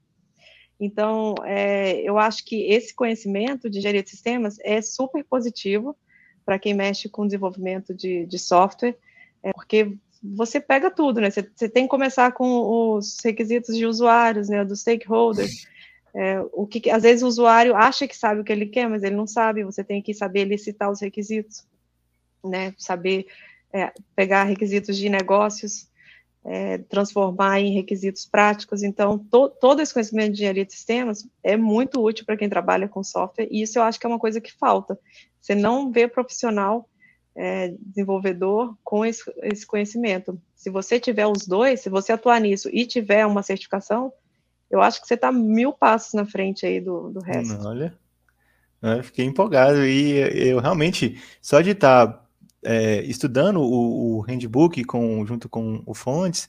[0.80, 5.94] Então, é, eu acho que esse conhecimento de engenharia de sistemas é super positivo
[6.46, 8.96] para quem mexe com desenvolvimento de, de software,
[9.42, 11.30] é, porque você pega tudo, né?
[11.30, 14.64] Você, você, tem que começar com os requisitos de usuários, né?
[14.64, 15.66] Dos stakeholders.
[16.14, 19.02] É, o que às vezes o usuário acha que sabe o que ele quer, mas
[19.02, 19.64] ele não sabe.
[19.64, 21.66] Você tem que saber licitar os requisitos,
[22.44, 22.74] né?
[22.78, 23.26] Saber
[23.72, 25.90] é, pegar requisitos de negócios
[26.44, 28.82] é, transformar em requisitos práticos.
[28.82, 32.88] Então, to, todo esse conhecimento de engenharia de sistemas é muito útil para quem trabalha
[32.88, 34.98] com software, e isso eu acho que é uma coisa que falta.
[35.40, 36.88] Você não vê profissional
[37.34, 40.40] é, desenvolvedor com esse, esse, conhecimento.
[40.54, 44.12] Se você tiver os dois, se você atuar nisso e tiver uma certificação,
[44.70, 47.66] eu acho que você está mil passos na frente aí do, do resto.
[47.66, 47.92] Olha,
[48.82, 50.12] eu fiquei empolgado e
[50.48, 52.24] eu realmente, só de estar tá
[52.62, 56.48] é, estudando o, o, handbook com, junto com o Fontes,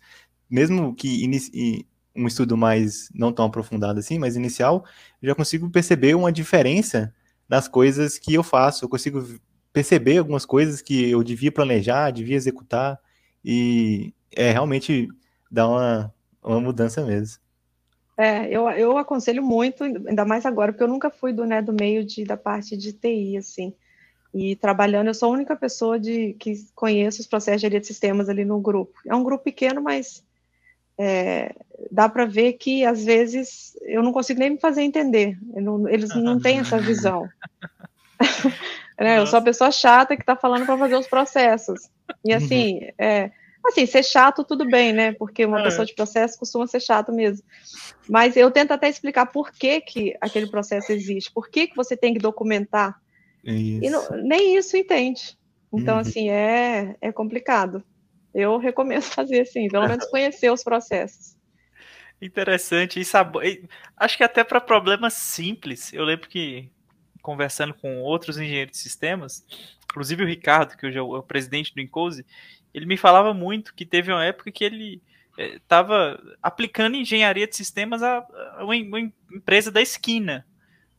[0.49, 4.85] mesmo que um estudo mais não tão aprofundado assim, mas inicial,
[5.21, 7.13] eu já consigo perceber uma diferença
[7.47, 8.85] nas coisas que eu faço.
[8.85, 9.25] Eu consigo
[9.73, 12.99] perceber algumas coisas que eu devia planejar, devia executar,
[13.43, 15.07] e é realmente
[15.49, 17.41] dá uma, uma mudança mesmo.
[18.21, 21.73] É, eu, eu aconselho muito, ainda mais agora, porque eu nunca fui do, né, do
[21.73, 23.73] meio de, da parte de TI, assim.
[24.31, 27.87] E trabalhando, eu sou a única pessoa de, que conhece os processos de engenharia de
[27.87, 28.93] sistemas ali no grupo.
[29.07, 30.23] É um grupo pequeno, mas
[30.99, 31.55] é,
[31.89, 35.35] dá para ver que, às vezes, eu não consigo nem me fazer entender.
[35.55, 37.27] Não, eles não têm essa visão.
[38.99, 39.17] né?
[39.17, 41.89] Eu sou a pessoa chata que está falando para fazer os processos.
[42.23, 42.37] E, uhum.
[42.37, 43.31] assim, é,
[43.69, 45.13] assim, ser chato, tudo bem, né?
[45.13, 45.63] Porque uma é.
[45.63, 47.43] pessoa de processo costuma ser chato mesmo.
[48.09, 51.95] Mas eu tento até explicar por que, que aquele processo existe, por que, que você
[51.95, 52.99] tem que documentar
[53.43, 53.83] isso.
[53.83, 55.37] E não, nem isso entende.
[55.73, 56.01] Então, uhum.
[56.01, 57.83] assim, é, é complicado.
[58.33, 61.35] Eu recomendo fazer assim, pelo menos conhecer os processos.
[62.21, 62.99] Interessante.
[62.99, 66.69] E acho que até para problemas simples, eu lembro que
[67.21, 69.45] conversando com outros engenheiros de sistemas,
[69.85, 72.25] inclusive o Ricardo, que hoje é o, é o presidente do Incose,
[72.73, 75.01] ele me falava muito que teve uma época que ele
[75.37, 78.25] estava é, aplicando engenharia de sistemas a,
[78.57, 80.45] a uma, uma empresa da esquina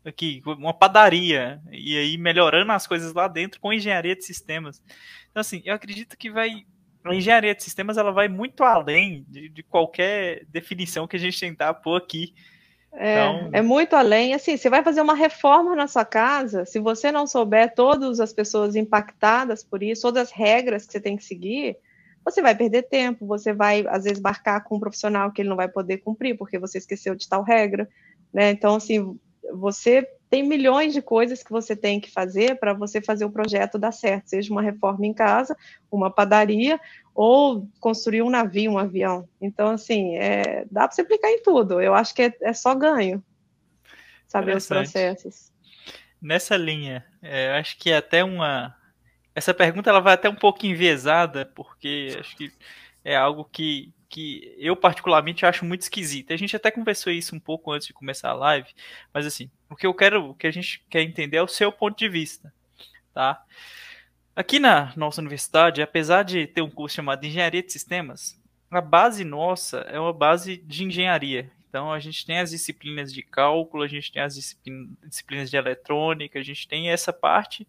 [0.04, 4.82] aqui, uma padaria, e aí melhorando as coisas lá dentro com engenharia de sistemas.
[5.30, 6.64] Então, assim, eu acredito que vai.
[7.04, 11.38] A engenharia de sistemas ela vai muito além de, de qualquer definição que a gente
[11.38, 12.32] tentar pôr aqui.
[12.94, 13.50] É, então...
[13.52, 14.34] é muito além.
[14.34, 18.32] Assim, você vai fazer uma reforma na sua casa, se você não souber todas as
[18.32, 21.76] pessoas impactadas por isso, todas as regras que você tem que seguir,
[22.24, 25.56] você vai perder tempo, você vai, às vezes, marcar com um profissional que ele não
[25.56, 27.88] vai poder cumprir, porque você esqueceu de tal regra,
[28.32, 28.50] né?
[28.50, 29.18] Então, assim,
[29.52, 33.78] você tem milhões de coisas que você tem que fazer para você fazer o projeto
[33.78, 35.54] dar certo, seja uma reforma em casa,
[35.90, 36.80] uma padaria,
[37.14, 39.28] ou construir um navio, um avião.
[39.38, 41.82] Então, assim, é, dá para você aplicar em tudo.
[41.82, 43.22] Eu acho que é, é só ganho,
[44.26, 45.52] saber os processos.
[46.18, 48.74] Nessa linha, é, acho que é até uma
[49.34, 52.50] essa pergunta ela vai até um pouco enviesada, porque acho que
[53.04, 56.34] é algo que, que eu particularmente acho muito esquisito.
[56.34, 58.68] A gente até conversou isso um pouco antes de começar a live,
[59.12, 61.72] mas assim, o que eu quero, o que a gente quer entender é o seu
[61.72, 62.52] ponto de vista,
[63.14, 63.42] tá?
[64.36, 68.38] Aqui na nossa universidade, apesar de ter um curso chamado Engenharia de Sistemas,
[68.70, 71.50] a base nossa é uma base de engenharia.
[71.70, 76.38] Então a gente tem as disciplinas de cálculo, a gente tem as disciplinas de eletrônica,
[76.38, 77.66] a gente tem essa parte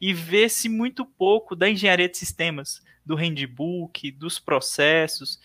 [0.00, 5.40] e vê-se muito pouco da engenharia de sistemas, do handbook, dos processos.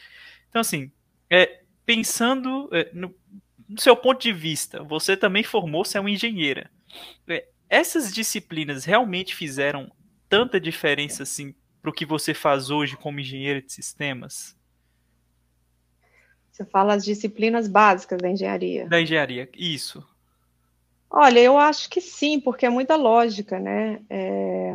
[0.56, 0.89] Então assim,
[1.30, 3.13] é, pensando é, no,
[3.68, 6.72] no, seu ponto de vista, você também formou-se é uma engenheira.
[7.28, 9.91] É, essas disciplinas realmente fizeram
[10.30, 14.56] tanta diferença assim para o que você faz hoje como engenheira de sistemas?
[16.50, 18.88] Você fala as disciplinas básicas da engenharia.
[18.88, 20.08] Da engenharia, isso.
[21.10, 24.02] Olha, eu acho que sim, porque é muita lógica, né?
[24.10, 24.74] É...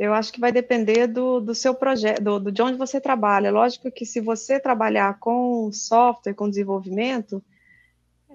[0.00, 3.50] Eu acho que vai depender do, do seu projeto, do, do, de onde você trabalha.
[3.50, 7.44] Lógico que se você trabalhar com software, com desenvolvimento,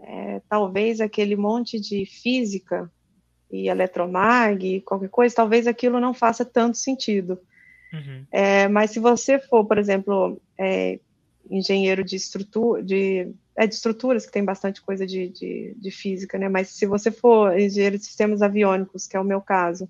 [0.04, 2.88] é, talvez aquele monte de física
[3.52, 7.40] e eletromag, qualquer coisa, talvez aquilo não faça tanto sentido.
[7.92, 8.28] Uhum.
[8.32, 11.00] É, mas se você for, por exemplo, é,
[11.50, 16.38] engenheiro de estrutura, de, é, de estruturas, que tem bastante coisa de, de, de, física,
[16.38, 16.48] né?
[16.48, 19.90] Mas se você for engenheiro de sistemas aviônicos, que é o meu caso,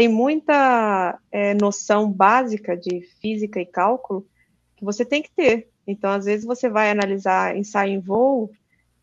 [0.00, 4.26] tem muita é, noção básica de física e cálculo
[4.74, 5.68] que você tem que ter.
[5.86, 8.50] Então, às vezes, você vai analisar ensaio em voo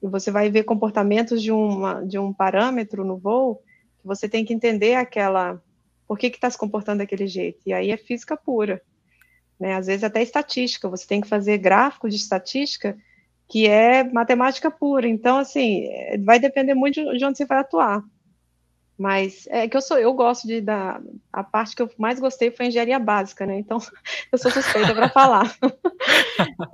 [0.02, 3.62] e você vai ver comportamentos de, uma, de um parâmetro no voo
[4.00, 5.62] que você tem que entender aquela.
[6.08, 7.60] Por que está se comportando daquele jeito?
[7.68, 8.82] E aí é física pura
[9.60, 9.76] né?
[9.76, 12.98] Às vezes até estatística, você tem que fazer gráfico de estatística
[13.48, 15.08] que é matemática pura.
[15.08, 18.04] Então, assim, é, vai depender muito de onde você vai atuar.
[18.98, 21.00] Mas é que eu sou, eu gosto de da
[21.32, 23.60] a parte que eu mais gostei foi a engenharia básica, né?
[23.60, 23.78] Então
[24.32, 25.56] eu sou suspeita para falar.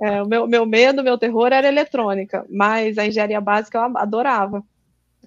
[0.00, 4.62] É, o meu, meu medo, meu terror era eletrônica, mas a engenharia básica eu adorava.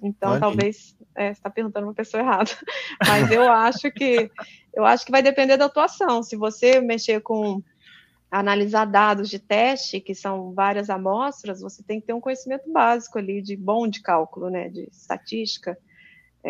[0.02, 2.50] Então talvez é, você está perguntando uma pessoa errada.
[3.06, 4.30] Mas eu acho que
[4.72, 6.22] eu acho que vai depender da atuação.
[6.22, 7.60] Se você mexer com
[8.30, 13.18] analisar dados de teste, que são várias amostras, você tem que ter um conhecimento básico
[13.18, 15.76] ali de bom de cálculo, né, de estatística.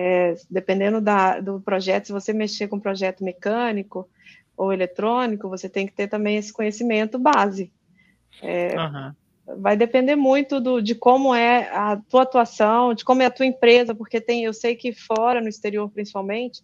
[0.00, 4.08] É, dependendo da, do projeto, se você mexer com projeto mecânico
[4.56, 7.72] ou eletrônico, você tem que ter também esse conhecimento base.
[8.40, 9.12] É, uhum
[9.56, 13.46] vai depender muito do, de como é a tua atuação, de como é a tua
[13.46, 16.62] empresa, porque tem, eu sei que fora, no exterior principalmente,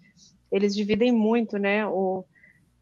[0.53, 2.25] eles dividem muito, né, o,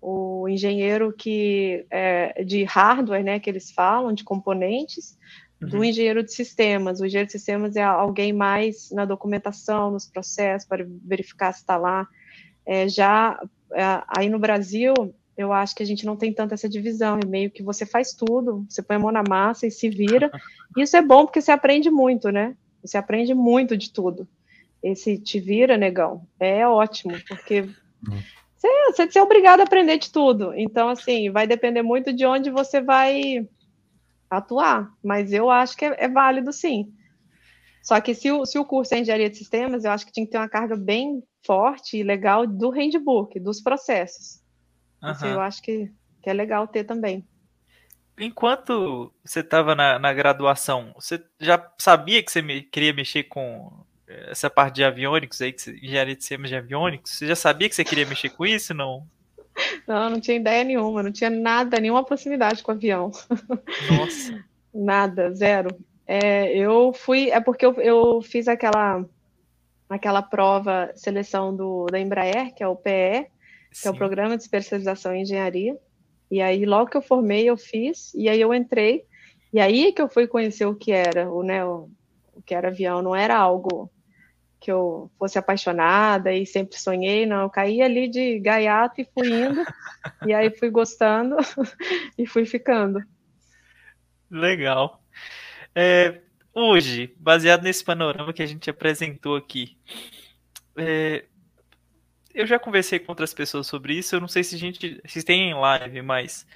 [0.00, 5.16] o engenheiro que é, de hardware, né, que eles falam, de componentes,
[5.62, 5.68] uhum.
[5.68, 7.00] do engenheiro de sistemas.
[7.00, 11.76] O engenheiro de sistemas é alguém mais na documentação, nos processos, para verificar se está
[11.76, 12.06] lá.
[12.66, 13.40] É, já
[13.72, 14.94] é, aí no Brasil,
[15.36, 18.12] eu acho que a gente não tem tanto essa divisão, é meio que você faz
[18.12, 20.30] tudo, você põe a mão na massa e se vira.
[20.76, 22.56] Isso é bom porque você aprende muito, né?
[22.82, 24.26] Você aprende muito de tudo.
[24.82, 27.68] Esse te vira, negão, é ótimo, porque
[28.56, 30.52] você, você é obrigado a aprender de tudo.
[30.54, 33.46] Então, assim, vai depender muito de onde você vai
[34.36, 36.92] atuar, mas eu acho que é, é válido sim.
[37.82, 40.24] Só que se o, se o curso é engenharia de sistemas, eu acho que tinha
[40.24, 44.40] que ter uma carga bem forte e legal do handbook, dos processos.
[45.02, 45.30] Uhum.
[45.30, 45.90] eu acho que,
[46.22, 47.26] que é legal ter também.
[48.16, 53.84] Enquanto você estava na, na, graduação, você já sabia que você me, queria mexer com
[54.06, 57.10] eh, essa parte de aviônicos aí, que você, engenharia de sistemas de aviônicos?
[57.10, 59.08] Você já sabia que você queria mexer com isso, não?
[59.86, 63.10] Não, não tinha ideia nenhuma, não tinha nada, nenhuma proximidade com o avião.
[63.90, 64.44] Nossa.
[64.72, 65.76] nada, zero.
[66.06, 69.04] É, eu fui, é porque eu, eu fiz aquela
[69.88, 73.26] aquela prova seleção do, da Embraer, que é o PE,
[73.80, 75.78] que é o Programa de Especialização em Engenharia.
[76.30, 79.04] E aí, logo que eu formei, eu fiz, e aí eu entrei,
[79.52, 81.90] e aí que eu fui conhecer o que era, o, né, o,
[82.34, 83.90] o que era avião, não era algo
[84.62, 89.28] que eu fosse apaixonada e sempre sonhei, não, eu caí ali de gaiato e fui
[89.28, 89.64] indo,
[90.24, 91.36] e aí fui gostando
[92.16, 93.02] e fui ficando.
[94.30, 95.02] Legal.
[95.74, 96.20] É,
[96.54, 99.76] hoje, baseado nesse panorama que a gente apresentou aqui,
[100.76, 101.24] é,
[102.32, 104.14] eu já conversei com outras pessoas sobre isso.
[104.14, 106.46] Eu não sei se a gente se tem em live, mas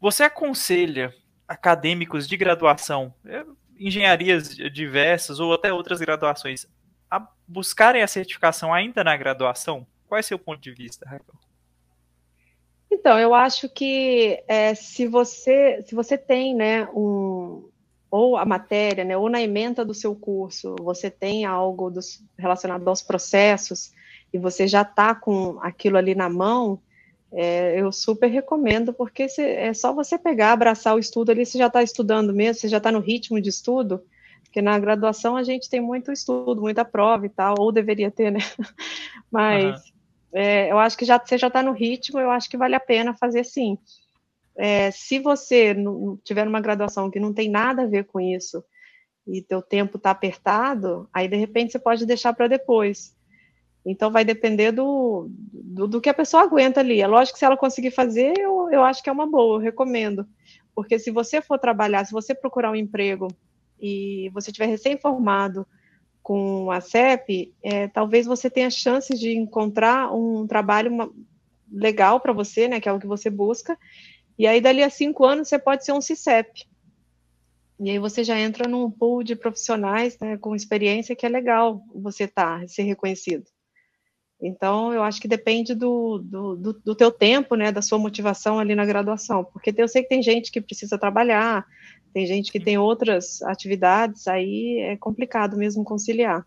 [0.00, 1.14] você aconselha
[1.46, 3.44] acadêmicos de graduação, é,
[3.78, 6.66] engenharias diversas ou até outras graduações,
[7.10, 9.86] a buscarem a certificação ainda na graduação?
[10.08, 11.34] Qual é seu ponto de vista, Raquel?
[12.90, 17.68] Então, eu acho que é, se você se você tem, né, um
[18.10, 22.86] ou a matéria, né, ou na ementa do seu curso, você tem algo dos, relacionado
[22.88, 23.92] aos processos
[24.32, 26.80] e você já está com aquilo ali na mão,
[27.32, 31.58] é, eu super recomendo, porque se, é só você pegar, abraçar o estudo ali, você
[31.58, 34.02] já está estudando mesmo, você já está no ritmo de estudo,
[34.56, 38.32] porque na graduação a gente tem muito estudo, muita prova e tal, ou deveria ter,
[38.32, 38.38] né?
[39.30, 39.92] Mas uhum.
[40.32, 42.80] é, eu acho que já, você já está no ritmo, eu acho que vale a
[42.80, 43.76] pena fazer sim.
[44.56, 48.64] É, se você não, tiver numa graduação que não tem nada a ver com isso,
[49.26, 53.14] e teu tempo está apertado, aí de repente você pode deixar para depois.
[53.84, 57.02] Então vai depender do, do, do, que a pessoa aguenta ali.
[57.02, 59.60] É lógico que se ela conseguir fazer, eu, eu acho que é uma boa, eu
[59.60, 60.26] recomendo.
[60.74, 63.28] Porque se você for trabalhar, se você procurar um emprego
[63.80, 65.66] e você estiver recém-formado
[66.22, 71.10] com a CEP, é, talvez você tenha chances de encontrar um trabalho uma,
[71.70, 73.78] legal para você, né, que é o que você busca,
[74.38, 76.66] e aí dali a cinco anos você pode ser um CICEP.
[77.78, 81.82] E aí você já entra num pool de profissionais né, com experiência que é legal
[81.94, 83.44] você tá, ser reconhecido.
[84.40, 88.58] Então, eu acho que depende do, do, do, do, teu tempo, né, da sua motivação
[88.58, 91.64] ali na graduação, porque eu sei que tem gente que precisa trabalhar,
[92.16, 96.46] tem gente que tem outras atividades, aí é complicado mesmo conciliar.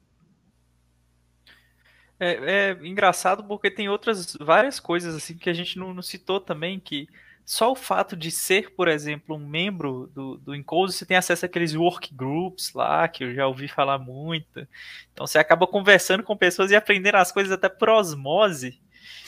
[2.20, 6.40] É, é engraçado porque tem outras várias coisas assim que a gente não, não citou
[6.40, 7.08] também que
[7.46, 11.46] só o fato de ser, por exemplo, um membro do, do Encode, você tem acesso
[11.46, 14.68] àqueles work groups lá, que eu já ouvi falar muito.
[15.14, 18.82] Então você acaba conversando com pessoas e aprendendo as coisas até por osmose.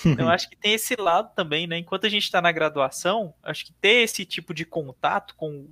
[0.04, 1.78] Então acho que tem esse lado também, né?
[1.78, 5.70] Enquanto a gente está na graduação, acho que ter esse tipo de contato com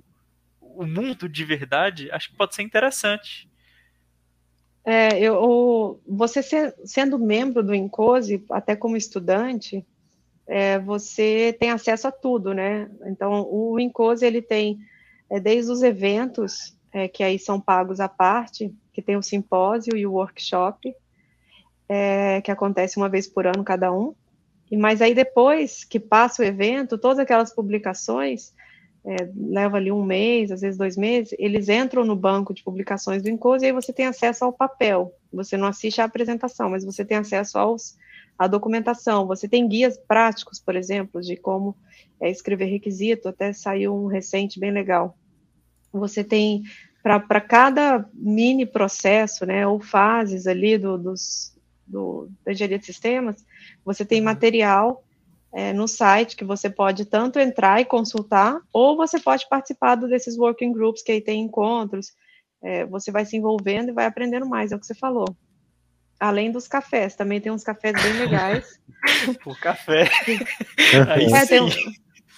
[0.74, 3.50] o mundo de verdade, acho que pode ser interessante.
[4.84, 9.86] É, eu, você ser, sendo membro do Encose, até como estudante,
[10.46, 12.90] é, você tem acesso a tudo, né?
[13.06, 14.80] Então, o Incose, ele tem
[15.28, 19.96] é, desde os eventos, é, que aí são pagos à parte, que tem o simpósio
[19.96, 20.92] e o workshop,
[21.88, 24.14] é, que acontece uma vez por ano cada um,
[24.72, 28.52] mas aí depois que passa o evento, todas aquelas publicações,
[29.04, 33.22] é, leva ali um mês, às vezes dois meses, eles entram no banco de publicações
[33.22, 35.14] do Incose e aí você tem acesso ao papel.
[35.32, 37.96] Você não assiste à apresentação, mas você tem acesso aos
[38.38, 39.26] a documentação.
[39.26, 41.76] Você tem guias práticos, por exemplo, de como
[42.20, 45.16] é, escrever requisito, até saiu um recente bem legal.
[45.92, 46.62] Você tem
[47.02, 53.44] para cada mini processo, né, ou fases ali do, dos, do, da engenharia de sistemas,
[53.84, 54.26] você tem uhum.
[54.26, 55.04] material
[55.52, 60.38] é, no site que você pode tanto entrar e consultar, ou você pode participar desses
[60.38, 62.12] working groups que aí tem encontros,
[62.62, 65.36] é, você vai se envolvendo e vai aprendendo mais, é o que você falou
[66.20, 68.78] além dos cafés, também tem uns cafés bem legais.
[69.46, 70.04] o café.
[71.34, 71.68] é, tem um,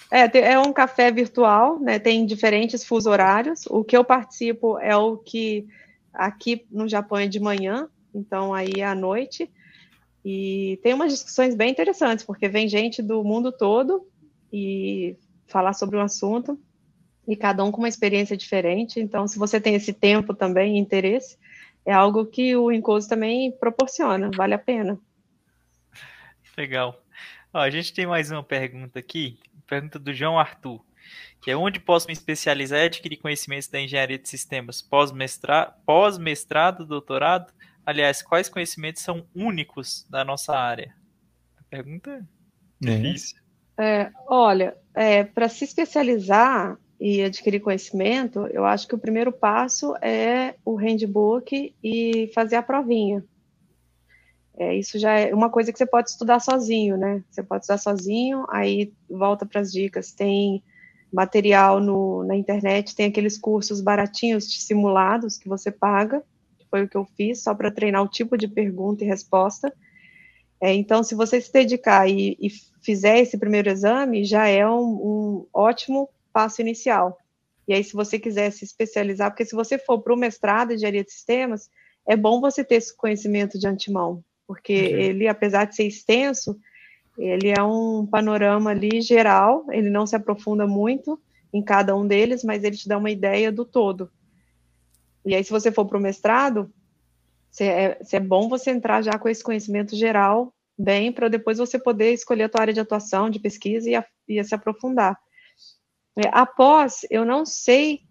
[0.09, 1.99] é, tem, é um café virtual, né?
[1.99, 3.65] Tem diferentes fuso horários.
[3.67, 5.67] O que eu participo é o que
[6.13, 9.51] aqui no Japão é de manhã, então aí é à noite.
[10.23, 14.07] E tem umas discussões bem interessantes, porque vem gente do mundo todo
[14.51, 15.17] e
[15.47, 16.59] falar sobre um assunto,
[17.27, 18.99] e cada um com uma experiência diferente.
[18.99, 21.37] Então, se você tem esse tempo também, interesse,
[21.85, 24.97] é algo que o Encose também proporciona, vale a pena.
[26.57, 27.01] Legal.
[27.53, 30.81] Ó, a gente tem mais uma pergunta aqui, pergunta do João Arthur,
[31.41, 34.81] que é onde posso me especializar e adquirir conhecimentos da engenharia de sistemas?
[34.81, 36.17] Pós-mestrado, pós
[36.87, 37.51] doutorado?
[37.85, 40.95] Aliás, quais conhecimentos são únicos da nossa área?
[41.57, 42.25] A pergunta
[42.83, 42.97] é, é.
[42.97, 43.41] difícil.
[43.77, 49.93] É, olha, é, para se especializar, e adquirir conhecimento, eu acho que o primeiro passo
[50.01, 53.21] é o handbook e fazer a provinha.
[54.55, 57.21] É, isso já é uma coisa que você pode estudar sozinho, né?
[57.29, 60.13] Você pode estudar sozinho, aí volta para as dicas.
[60.13, 60.63] Tem
[61.11, 66.23] material no, na internet, tem aqueles cursos baratinhos de simulados que você paga,
[66.73, 69.71] foi o que eu fiz, só para treinar o tipo de pergunta e resposta.
[70.59, 72.49] É, então, se você se dedicar e, e,
[72.81, 77.15] fizer esse primeiro exame, já é um, um ótimo passo inicial.
[77.67, 80.75] E aí, se você quiser se especializar, porque se você for para o mestrado de
[80.75, 81.69] engenharia de sistemas,
[82.07, 84.99] é bom você ter esse conhecimento de antemão, porque uhum.
[84.99, 86.57] ele, apesar de ser extenso,
[87.19, 91.21] ele é um panorama ali geral, ele não se aprofunda muito
[91.53, 94.09] em cada um deles, mas ele te dá uma ideia do todo.
[95.25, 96.71] E aí, se você for para o mestrado,
[97.49, 101.57] se é, se é bom você entrar já com esse conhecimento geral bem, para depois
[101.57, 105.19] você poder escolher a tua área de atuação, de pesquisa e, a, e se aprofundar.
[106.15, 108.01] É, após, eu não sei,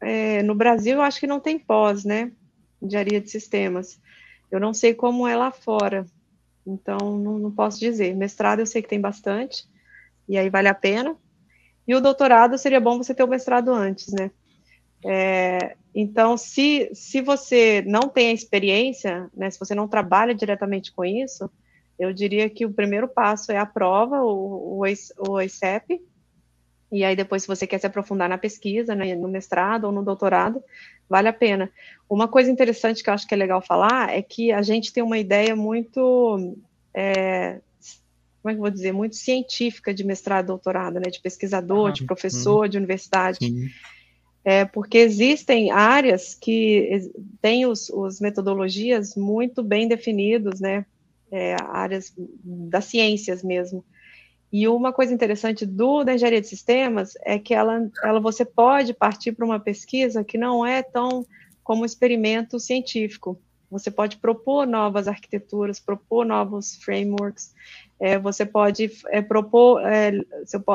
[0.00, 2.32] é, no Brasil eu acho que não tem pós, né,
[2.80, 4.00] engenharia de sistemas.
[4.50, 6.06] Eu não sei como é lá fora,
[6.66, 8.14] então não, não posso dizer.
[8.16, 9.68] Mestrado eu sei que tem bastante,
[10.28, 11.16] e aí vale a pena.
[11.86, 14.30] E o doutorado seria bom você ter o mestrado antes, né?
[15.04, 20.92] É, então, se, se você não tem a experiência, né, se você não trabalha diretamente
[20.92, 21.50] com isso,
[21.98, 24.84] eu diria que o primeiro passo é a prova, o, o,
[25.28, 26.00] o ICEP,
[26.90, 30.02] e aí depois, se você quer se aprofundar na pesquisa, né, no mestrado ou no
[30.02, 30.62] doutorado,
[31.08, 31.70] vale a pena.
[32.08, 35.02] Uma coisa interessante que eu acho que é legal falar é que a gente tem
[35.02, 36.56] uma ideia muito,
[36.94, 37.60] é,
[38.40, 41.92] como é que eu vou dizer, muito científica de mestrado e doutorado, né, de pesquisador,
[41.92, 43.38] de professor, de universidade.
[43.38, 43.68] Sim.
[44.50, 50.86] É, porque existem áreas que têm os, os metodologias muito bem definidos, né,
[51.30, 53.84] é, áreas das ciências mesmo.
[54.50, 58.94] E uma coisa interessante do da engenharia de sistemas é que ela, ela você pode
[58.94, 61.26] partir para uma pesquisa que não é tão
[61.62, 63.38] como experimento científico.
[63.70, 67.52] Você pode propor novas arquiteturas, propor novos frameworks.
[68.00, 70.12] É, você pode é, propor, é,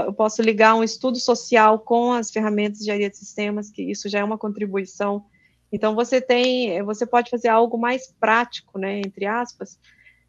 [0.06, 4.10] eu posso ligar um estudo social com as ferramentas de engenharia de sistemas, que isso
[4.10, 5.26] já é uma contribuição.
[5.72, 9.80] Então você tem, você pode fazer algo mais prático, né, entre aspas,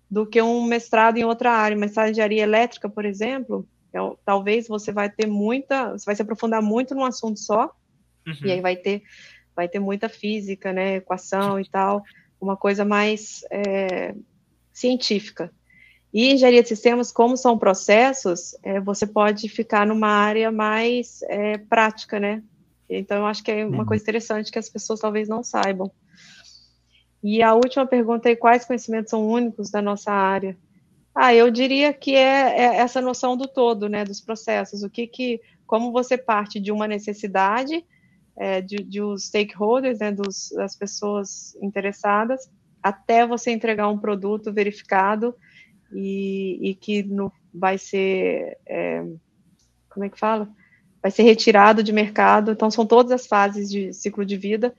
[0.09, 1.77] do que um mestrado em outra área.
[1.77, 6.23] Mestrado em engenharia elétrica, por exemplo, é, talvez você vai ter muita, você vai se
[6.23, 7.75] aprofundar muito num assunto só,
[8.27, 8.35] uhum.
[8.45, 9.03] e aí vai ter,
[9.55, 12.05] vai ter muita física, né, equação e tal,
[12.41, 14.15] uma coisa mais é,
[14.73, 15.53] científica.
[16.15, 21.59] E engenharia de sistemas, como são processos, é, você pode ficar numa área mais é,
[21.59, 22.41] prática, né?
[22.89, 23.85] Então, eu acho que é uma uhum.
[23.85, 25.91] coisa interessante que as pessoas talvez não saibam.
[27.21, 30.57] E a última pergunta é quais conhecimentos são únicos da nossa área?
[31.13, 34.85] Ah, eu diria que é, é, essa noção do todo, né, dos processos.
[34.85, 37.85] O que que, como você parte de uma necessidade
[38.37, 42.49] é, de, de os stakeholders, né, dos, das pessoas interessadas,
[42.81, 45.35] até você entregar um produto verificado
[45.93, 49.05] e, e que no, vai ser, é,
[49.89, 50.49] como é que fala?
[51.03, 52.53] Vai ser retirado de mercado.
[52.53, 54.75] Então, são todas as fases de ciclo de vida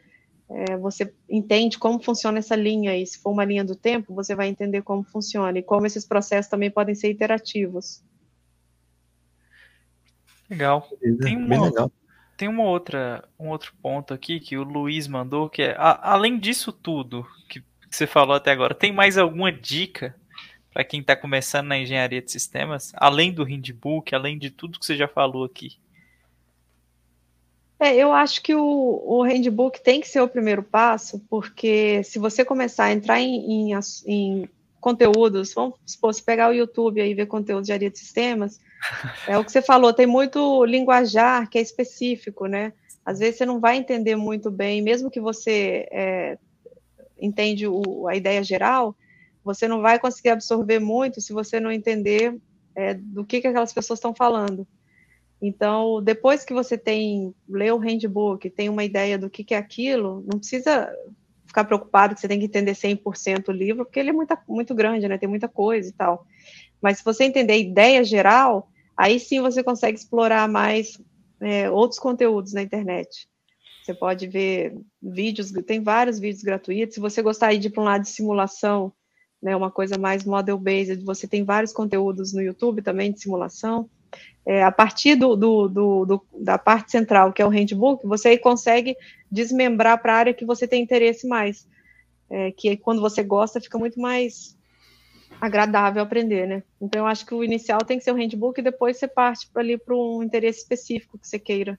[0.49, 4.35] é, você entende como funciona essa linha, e se for uma linha do tempo, você
[4.35, 8.03] vai entender como funciona, e como esses processos também podem ser iterativos.
[10.49, 10.87] Legal.
[11.21, 11.91] Tem uma, legal.
[12.37, 16.37] Tem uma outra, um outro ponto aqui que o Luiz mandou, que é, a, além
[16.37, 20.15] disso tudo que, que você falou até agora, tem mais alguma dica
[20.75, 24.85] para quem está começando na engenharia de sistemas, além do handbook, além de tudo que
[24.85, 25.77] você já falou aqui?
[27.79, 32.19] É, eu acho que o, o handbook tem que ser o primeiro passo, porque se
[32.19, 34.49] você começar a entrar em, em, em
[34.81, 38.59] conteúdos, vamos supor, se pegar o YouTube e ver conteúdo de área de sistemas,
[39.29, 42.73] é o que você falou, tem muito linguajar que é específico, né?
[43.05, 46.37] Às vezes você não vai entender muito bem, mesmo que você é,
[47.17, 48.93] entende o, a ideia geral,
[49.45, 52.35] você não vai conseguir absorver muito se você não entender
[52.75, 54.67] é, do que, que aquelas pessoas estão falando.
[55.39, 59.57] Então, depois que você tem leu o handbook, tem uma ideia do que, que é
[59.57, 60.91] aquilo, não precisa
[61.45, 64.73] ficar preocupado que você tem que entender 100% o livro, porque ele é muito, muito
[64.73, 65.17] grande, né?
[65.17, 66.25] Tem muita coisa e tal.
[66.81, 70.99] Mas se você entender a ideia geral, aí sim você consegue explorar mais
[71.39, 73.29] é, outros conteúdos na internet.
[73.83, 76.95] Você pode ver vídeos, tem vários vídeos gratuitos.
[76.95, 78.91] Se você gostar de ir para um lado de simulação,
[79.45, 83.87] né, uma coisa mais model-based, você tem vários conteúdos no YouTube também de simulação
[84.45, 88.37] é, a partir do, do, do, do, da parte central, que é o handbook, você
[88.37, 88.95] consegue
[89.31, 91.67] desmembrar para a área que você tem interesse mais.
[92.29, 94.57] É, que quando você gosta, fica muito mais
[95.39, 96.63] agradável aprender, né?
[96.81, 99.47] Então, eu acho que o inicial tem que ser o handbook e depois você parte
[99.51, 101.77] para ali para um interesse específico que você queira.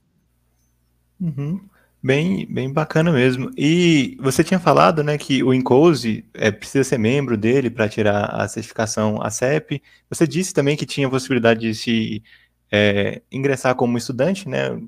[1.21, 1.61] Uhum.
[2.03, 3.51] Bem, bem bacana mesmo.
[3.57, 8.27] E você tinha falado, né, que o Encose é, precisa ser membro dele para tirar
[8.27, 9.83] a certificação ACEP.
[10.09, 12.23] Você disse também que tinha possibilidade de se
[12.71, 14.81] é, ingressar como estudante, né?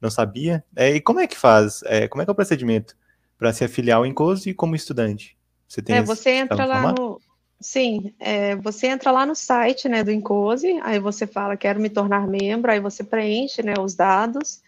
[0.00, 0.64] Não sabia.
[0.74, 1.82] É, e como é que faz?
[2.10, 2.96] Como é que é o procedimento
[3.38, 5.36] para se afiliar ao Encose como estudante?
[5.68, 7.20] Você tem é, você entra lá no
[7.62, 11.88] Sim, é, você entra lá no site né, do Encose, aí você fala, quero me
[11.88, 14.60] tornar membro, aí você preenche né, os dados,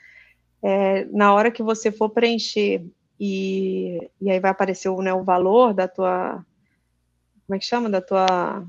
[0.65, 2.85] é, na hora que você for preencher
[3.21, 6.45] e, e aí vai aparecer o, né, o valor da tua,
[7.47, 8.65] como é que chama, da tua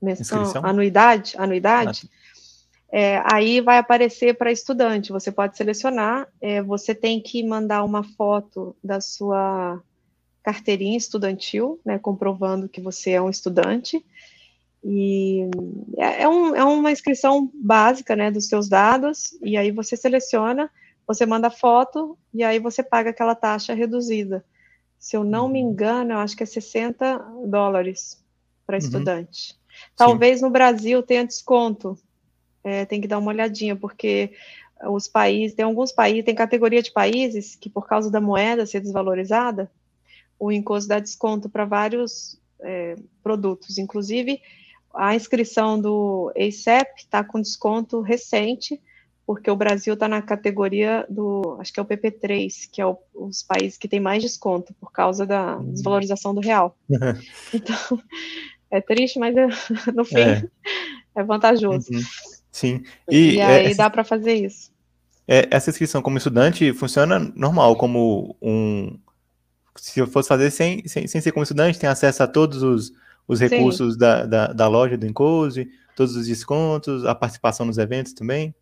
[0.00, 2.24] menção, anuidade, anuidade, ah
[2.96, 5.10] é, aí vai aparecer para estudante.
[5.10, 6.28] Você pode selecionar.
[6.40, 9.82] É, você tem que mandar uma foto da sua
[10.44, 14.00] carteirinha estudantil, né, comprovando que você é um estudante.
[14.84, 15.40] E
[15.96, 19.36] é, é, um, é uma inscrição básica, né, dos seus dados.
[19.42, 20.70] E aí você seleciona,
[21.06, 24.44] você manda foto e aí você paga aquela taxa reduzida.
[24.98, 25.70] Se eu não me uhum.
[25.70, 28.22] engano, eu acho que é 60 dólares
[28.66, 28.78] para uhum.
[28.78, 29.58] estudante.
[29.96, 30.46] Talvez Sim.
[30.46, 31.98] no Brasil tenha desconto,
[32.62, 34.32] é, tem que dar uma olhadinha, porque
[34.86, 38.80] os países, tem alguns países, tem categoria de países que por causa da moeda ser
[38.80, 39.70] desvalorizada,
[40.38, 44.40] o INCOS dá desconto para vários é, produtos, inclusive
[44.94, 48.80] a inscrição do ACEP está com desconto recente,
[49.26, 52.98] porque o Brasil está na categoria do, acho que é o PP3, que é o,
[53.14, 55.72] os países que tem mais desconto por causa da hum.
[55.72, 56.76] desvalorização do real.
[57.52, 58.00] então,
[58.70, 59.46] é triste, mas é,
[59.94, 60.48] no fim é,
[61.14, 61.92] é vantajoso.
[61.92, 62.02] Uhum.
[62.52, 62.82] Sim.
[63.10, 64.72] E, e aí é, dá para fazer isso.
[65.26, 68.98] É, essa inscrição como estudante funciona normal, como um.
[69.76, 72.92] Se eu fosse fazer sem, sem, sem ser como estudante, tem acesso a todos os,
[73.26, 78.12] os recursos da, da, da, loja do Encose, todos os descontos, a participação nos eventos
[78.12, 78.54] também?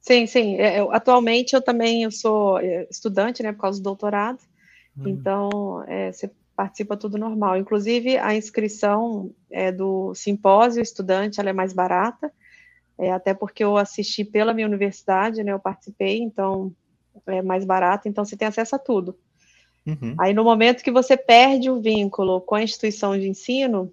[0.00, 0.56] Sim, sim.
[0.56, 4.40] É, eu, atualmente eu também eu sou é, estudante, né, por causa do doutorado.
[4.96, 5.08] Hum.
[5.08, 7.56] Então, é, você participa tudo normal.
[7.56, 12.32] Inclusive, a inscrição é, do simpósio estudante ela é mais barata
[13.00, 16.70] é, até porque eu assisti pela minha universidade, né, eu participei, então
[17.26, 19.18] é mais barato, então você tem acesso a tudo.
[19.86, 20.14] Uhum.
[20.18, 23.90] Aí no momento que você perde o vínculo com a instituição de ensino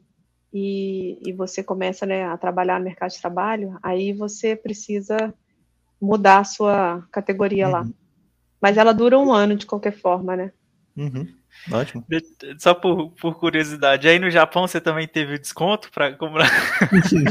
[0.53, 5.34] e, e você começa né, a trabalhar no mercado de trabalho, aí você precisa
[6.02, 7.72] mudar a sua categoria uhum.
[7.72, 7.88] lá.
[8.62, 10.52] Mas ela dura um ano de qualquer forma, né?
[10.95, 11.28] Uhum.
[11.72, 12.06] Ótimo.
[12.60, 16.50] Só por, por curiosidade, aí no Japão você também teve desconto para comprar?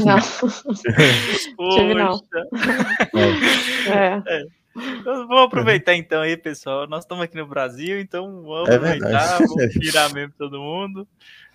[0.05, 0.19] Não.
[1.75, 2.19] Tive não.
[3.87, 4.23] É.
[4.27, 4.45] é.
[4.99, 6.87] Então, vamos aproveitar então aí, pessoal.
[6.87, 11.07] Nós estamos aqui no Brasil, então vamos é aproveitar, vamos virar mesmo todo mundo.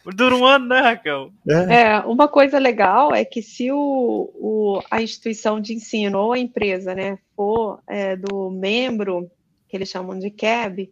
[0.05, 1.31] Dura um ano, né, Raquel?
[1.49, 1.75] É.
[1.75, 6.39] é, uma coisa legal é que se o, o, a instituição de ensino ou a
[6.39, 9.31] empresa né, for é, do membro,
[9.69, 10.91] que eles chamam de CAB,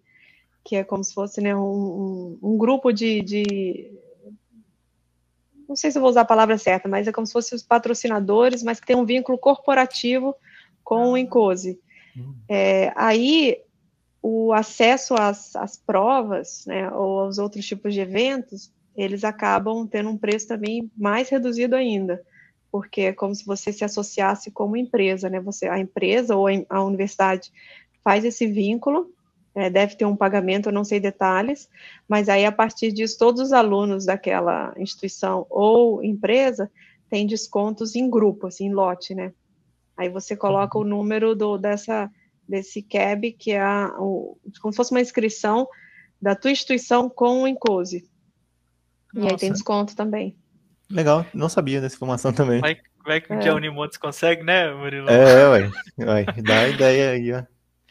[0.65, 3.91] que é como se fosse né, um, um, grupo de, de,
[5.69, 7.63] Não sei se eu vou usar a palavra certa, mas é como se fossem os
[7.63, 10.37] patrocinadores, mas que tem um vínculo corporativo
[10.85, 11.81] com o Encose.
[12.17, 12.35] Hum.
[12.49, 13.61] É, aí,
[14.23, 20.11] o acesso às, às provas, né, ou aos outros tipos de eventos, eles acabam tendo
[20.11, 22.23] um preço também mais reduzido ainda,
[22.71, 25.41] porque é como se você se associasse como empresa, né?
[25.41, 27.53] Você, a empresa ou a universidade
[28.03, 29.13] faz esse vínculo
[29.55, 31.69] é, deve ter um pagamento, eu não sei detalhes,
[32.09, 36.71] mas aí a partir disso, todos os alunos daquela instituição ou empresa
[37.09, 39.33] têm descontos em grupo, assim, em lote, né?
[39.97, 42.11] Aí você coloca o número do, dessa,
[42.49, 45.69] desse CAB, que é a, o, como se fosse uma inscrição
[46.23, 47.49] da tua instituição com o
[49.15, 49.27] Encose.
[49.27, 50.37] E aí tem desconto também.
[50.91, 52.61] Legal, não sabia dessa informação também.
[52.61, 53.39] Vai, vai que o é.
[53.39, 55.09] dia Unimontes consegue, né, Murilo?
[55.09, 57.43] É, ué, ué, dá a ideia aí, ó.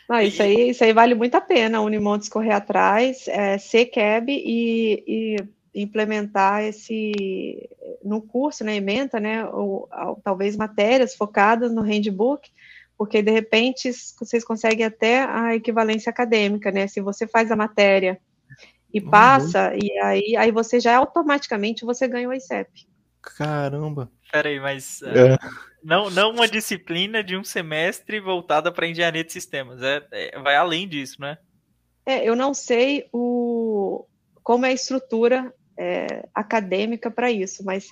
[0.10, 3.86] Não, isso, aí, isso aí vale muito a pena a Unimontes correr atrás, é, ser
[3.86, 5.36] CAB e, e,
[5.82, 7.70] implementar esse
[8.04, 12.50] no curso, né, ementa, né, ou, ou, talvez matérias focadas no handbook,
[12.98, 18.20] porque de repente vocês conseguem até a equivalência acadêmica, né, se você faz a matéria
[18.94, 19.10] e uhum.
[19.10, 22.88] passa, e aí, aí você já automaticamente você ganha o ICEP.
[23.22, 24.12] Caramba!
[24.32, 25.02] Peraí, mas...
[25.02, 25.34] É.
[25.36, 25.38] Uh...
[25.84, 29.82] Não, não uma disciplina de um semestre voltada para engenharia de sistemas.
[29.82, 31.38] É, é, vai além disso, né?
[32.06, 34.06] É, eu não sei o,
[34.44, 37.88] como é a estrutura é, acadêmica para isso, mas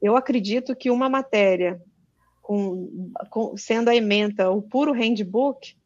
[0.00, 1.80] eu acredito que uma matéria,
[2.42, 5.76] com, com, sendo a ementa o puro handbook,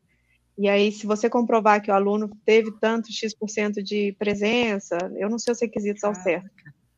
[0.59, 5.39] e aí se você comprovar que o aluno teve tanto X% de presença, eu não
[5.39, 6.49] sei os requisitos ao certo,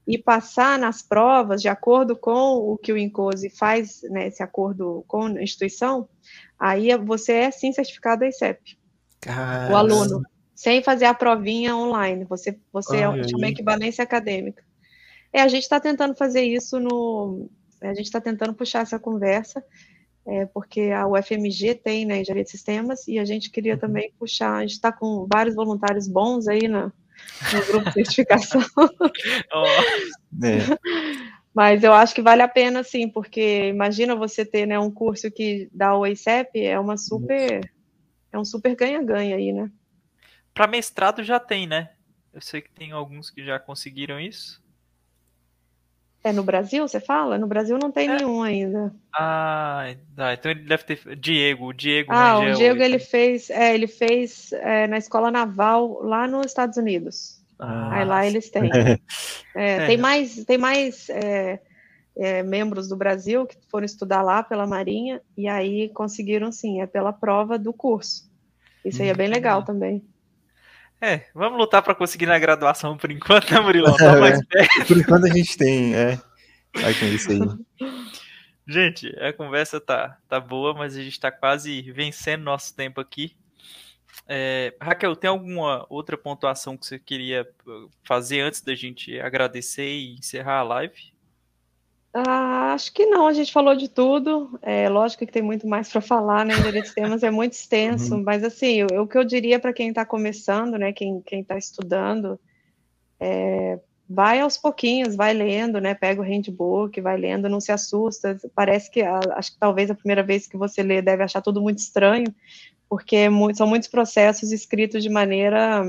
[0.06, 5.04] e passar nas provas de acordo com o que o INCOSE faz, né, esse acordo
[5.06, 6.09] com a instituição,
[6.59, 8.78] aí você é sim certificado ICEP.
[9.70, 10.22] O aluno,
[10.54, 14.64] sem fazer a provinha online, você, você é uma equivalência acadêmica.
[15.32, 17.50] É, a gente está tentando fazer isso no.
[17.80, 19.62] A gente está tentando puxar essa conversa,
[20.28, 23.80] é, porque a UFMG tem, né, engenharia de sistemas, e a gente queria uhum.
[23.80, 26.92] também puxar, a gente está com vários voluntários bons aí na,
[27.52, 28.60] no grupo de certificação.
[29.52, 30.44] oh.
[30.44, 30.78] é.
[31.54, 35.30] Mas eu acho que vale a pena, sim, porque imagina você ter né, um curso
[35.30, 37.68] que dá o ACEP, é uma super.
[38.30, 39.70] É um super ganha-ganha aí, né?
[40.52, 41.90] Para mestrado já tem, né?
[42.32, 44.62] Eu sei que tem alguns que já conseguiram isso.
[46.28, 47.38] É no Brasil, você fala?
[47.38, 48.16] No Brasil não tem é.
[48.16, 48.92] nenhum ainda.
[49.14, 50.34] Ah, tá.
[50.34, 51.16] então ele deve ter.
[51.16, 52.12] Diego, Diego.
[52.12, 56.44] Ah, Rangel, o Diego ele fez, é, ele fez é, na escola naval lá nos
[56.44, 57.40] Estados Unidos.
[57.58, 58.70] Ah, Aí lá eles têm.
[59.56, 61.58] É, é, tem mais, tem mais é,
[62.44, 67.12] membros do Brasil que foram estudar lá pela Marinha e aí conseguiram sim, é pela
[67.12, 68.30] prova do curso.
[68.84, 70.04] Isso aí é bem legal também.
[71.01, 73.96] É, vamos lutar para conseguir na graduação por enquanto, né, Murilo?
[73.96, 74.86] Tá mais perto.
[74.86, 76.20] Por enquanto a gente tem, é.
[76.74, 77.40] Vai com isso aí.
[78.70, 83.34] Gente, a conversa tá, tá boa, mas a gente tá quase vencendo nosso tempo aqui.
[84.26, 89.88] É, Raquel, tem alguma outra pontuação que você queria uh, fazer antes da gente agradecer
[89.88, 91.14] e encerrar a live?
[92.12, 94.59] Ah, acho que não, a gente falou de tudo.
[94.62, 96.54] É lógico que tem muito mais para falar, né?
[96.54, 98.22] De temas é muito extenso, uhum.
[98.22, 100.92] mas assim, o, o, que eu diria para quem está começando, né?
[100.92, 102.40] Quem está estudando,
[103.20, 103.78] é,
[104.09, 105.94] vai aos pouquinhos, vai lendo, né?
[105.94, 108.38] Pega o handbook, vai lendo, não se assusta.
[108.54, 111.78] Parece que acho que talvez a primeira vez que você lê deve achar tudo muito
[111.78, 112.34] estranho,
[112.88, 115.84] porque é são muitos processos escritos de maneira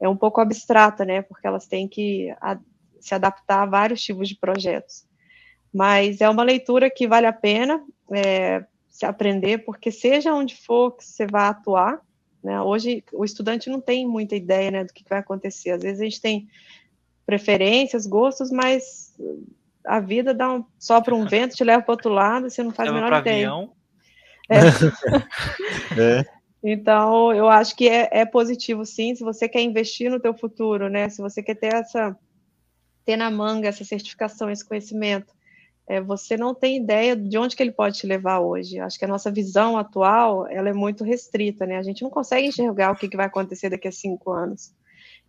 [0.00, 1.22] é um pouco abstrata, né?
[1.22, 2.58] Porque elas têm que a,
[3.00, 5.04] se adaptar a vários tipos de projetos.
[5.74, 10.92] Mas é uma leitura que vale a pena é, se aprender, porque seja onde for
[10.92, 12.00] que você vai atuar,
[12.42, 12.60] né?
[12.60, 15.70] Hoje o estudante não tem muita ideia, né, do que vai acontecer.
[15.70, 16.48] Às vezes a gente tem
[17.26, 19.16] preferências, gostos, mas
[19.84, 22.88] a vida dá um, sopra um vento, te leva para outro lado, você não faz
[22.88, 23.48] leva a menor ideia.
[23.48, 23.72] Avião.
[24.48, 24.58] É.
[26.20, 26.24] é.
[26.62, 30.88] Então, eu acho que é, é, positivo, sim, se você quer investir no teu futuro,
[30.88, 31.08] né?
[31.08, 32.16] Se você quer ter essa
[33.04, 35.33] ter na manga essa certificação, esse conhecimento,
[35.86, 38.80] é, você não tem ideia de onde que ele pode te levar hoje.
[38.80, 41.76] Acho que a nossa visão atual ela é muito restrita, né?
[41.76, 44.72] A gente não consegue enxergar o que, que vai acontecer daqui a cinco anos.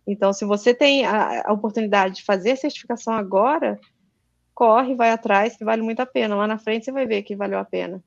[0.06, 3.78] Então, se você tem a, a oportunidade de fazer a certificação agora,
[4.54, 6.34] corre, vai atrás, que vale muito a pena.
[6.34, 8.02] Lá na frente você vai ver que valeu a pena.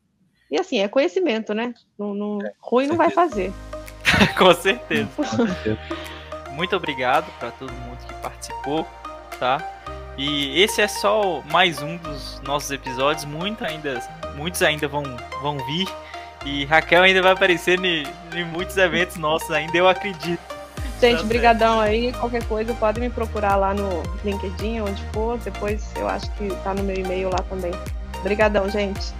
[0.49, 1.73] E assim, é conhecimento, né?
[1.97, 3.53] Não, não, é, ruim não vai fazer.
[4.35, 5.09] Com certeza.
[5.15, 5.79] Com certeza.
[6.53, 8.87] muito obrigado para todo mundo que participou,
[9.39, 9.59] tá?
[10.19, 13.23] E esse é só mais um dos nossos episódios.
[13.23, 14.05] Muito ainda,
[14.35, 15.03] muitos ainda vão,
[15.41, 15.87] vão vir.
[16.45, 18.05] E Raquel ainda vai aparecer em,
[18.35, 20.41] em muitos eventos nossos ainda, eu acredito.
[20.99, 22.11] Gente, tá brigadão aí.
[22.11, 25.37] Qualquer coisa, pode me procurar lá no LinkedIn, onde for.
[25.37, 27.71] Depois eu acho que tá no meu e-mail lá também.
[28.21, 29.13] Brigadão, gente.